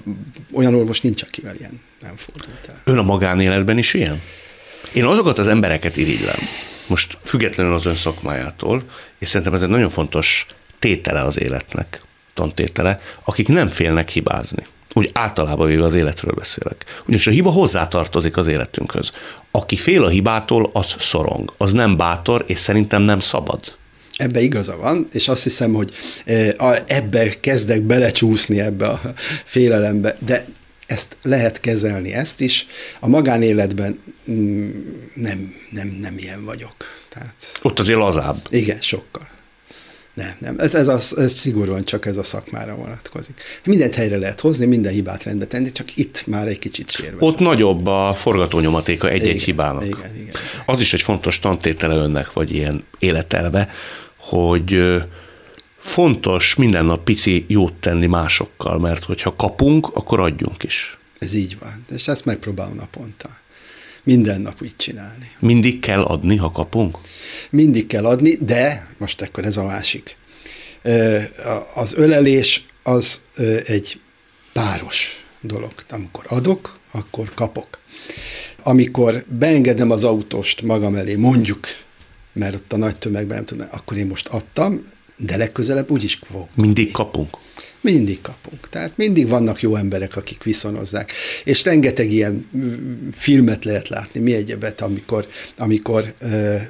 [0.51, 2.81] olyan orvos nincs, akivel ilyen nem fordult el.
[2.83, 4.21] Ön a magánéletben is ilyen?
[4.93, 6.39] Én azokat az embereket irigylem,
[6.87, 8.83] most függetlenül az ön szakmájától,
[9.19, 10.45] és szerintem ez egy nagyon fontos
[10.79, 12.01] tétele az életnek,
[12.33, 14.63] tantétele, akik nem félnek hibázni.
[14.93, 16.85] Úgy általában véve az életről beszélek.
[17.03, 19.11] Ugyanis a hiba hozzátartozik az életünkhöz.
[19.51, 21.53] Aki fél a hibától, az szorong.
[21.57, 23.59] Az nem bátor, és szerintem nem szabad.
[24.15, 25.91] Ebbe igaza van, és azt hiszem, hogy
[26.87, 29.01] ebbe kezdek belecsúszni ebbe a
[29.43, 30.45] félelembe, de
[30.87, 32.67] ezt lehet kezelni, ezt is.
[32.99, 33.99] A magánéletben
[34.31, 34.69] mm,
[35.13, 36.75] nem, nem, nem ilyen vagyok.
[37.09, 38.47] Tehát, Ott azért lazább.
[38.49, 39.27] Igen, sokkal.
[40.13, 43.41] Nem, nem, ez, ez, az, ez szigorúan csak ez a szakmára vonatkozik.
[43.65, 47.25] Mindent helyre lehet hozni, minden hibát rendbe tenni, csak itt már egy kicsit sérve.
[47.25, 49.85] Ott nagyobb a forgatónyomatéka egy-egy igen, hibának.
[49.85, 50.35] Igen, igen, igen.
[50.65, 53.69] Az is egy fontos tantétele önnek, vagy ilyen életelve,
[54.17, 54.77] hogy
[55.77, 60.97] fontos minden nap pici jót tenni másokkal, mert hogyha kapunk, akkor adjunk is.
[61.19, 63.29] Ez így van, és ezt megpróbálom naponta.
[64.03, 65.31] Minden nap így csinálni.
[65.39, 66.97] Mindig kell adni, ha kapunk?
[67.49, 70.15] Mindig kell adni, de most akkor ez a másik.
[71.75, 73.21] Az ölelés az
[73.65, 73.99] egy
[74.53, 75.73] páros dolog.
[75.89, 77.79] Amikor adok, akkor kapok.
[78.63, 81.67] Amikor beengedem az autóst magam elé, mondjuk,
[82.33, 84.85] mert ott a nagy tömegben nem tudom, akkor én most adtam,
[85.17, 86.55] de legközelebb úgyis fogok.
[86.55, 87.37] Mindig kapunk.
[87.83, 88.69] Mindig kapunk.
[88.69, 91.11] Tehát mindig vannak jó emberek, akik viszonozzák.
[91.43, 92.49] És rengeteg ilyen
[93.11, 95.27] filmet lehet látni, mi egyebet, amikor,
[95.57, 96.13] amikor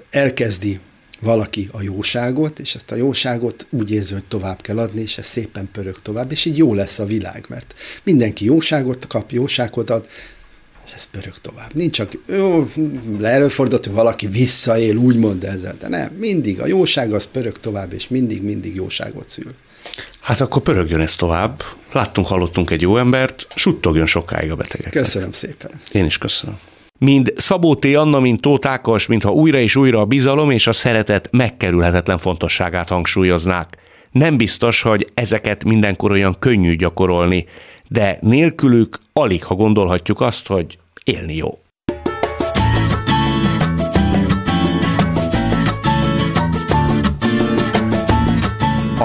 [0.10, 0.80] elkezdi
[1.22, 5.26] valaki a jóságot, és ezt a jóságot úgy érzi, hogy tovább kell adni, és ez
[5.26, 10.08] szépen pörög tovább, és így jó lesz a világ, mert mindenki jóságot kap, jóságot ad,
[10.86, 11.74] és ez pörög tovább.
[11.74, 12.70] Nincs csak, jó,
[13.56, 18.76] hogy valaki visszaél, úgymond ezzel, de nem, mindig a jóság az pörög tovább, és mindig-mindig
[18.76, 19.54] jóságot szül.
[20.20, 21.64] Hát akkor pörögjön ez tovább.
[21.92, 24.92] Láttunk, hallottunk egy jó embert, suttogjon sokáig a betegek.
[24.92, 25.72] Köszönöm szépen.
[25.92, 26.60] Én is köszönöm.
[27.00, 27.86] Mind Szabó T.
[27.86, 32.90] Anna, mint Tóth Ákos, mintha újra és újra a bizalom és a szeretet megkerülhetetlen fontosságát
[32.90, 33.78] hangsúlyoznák.
[34.12, 37.46] Nem biztos, hogy ezeket mindenkor olyan könnyű gyakorolni,
[37.88, 41.63] de nélkülük alig, ha gondolhatjuk azt, hogy élni jó.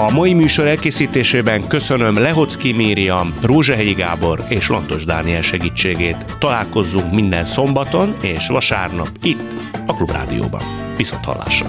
[0.07, 6.37] A mai műsor elkészítésében köszönöm Lehocki Mériam, Rózsahelyi Gábor és Lantos Dániel segítségét.
[6.37, 9.53] Találkozzunk minden szombaton és vasárnap itt
[9.85, 10.61] a Klubrádióban.
[10.97, 11.67] Viszont hallásra!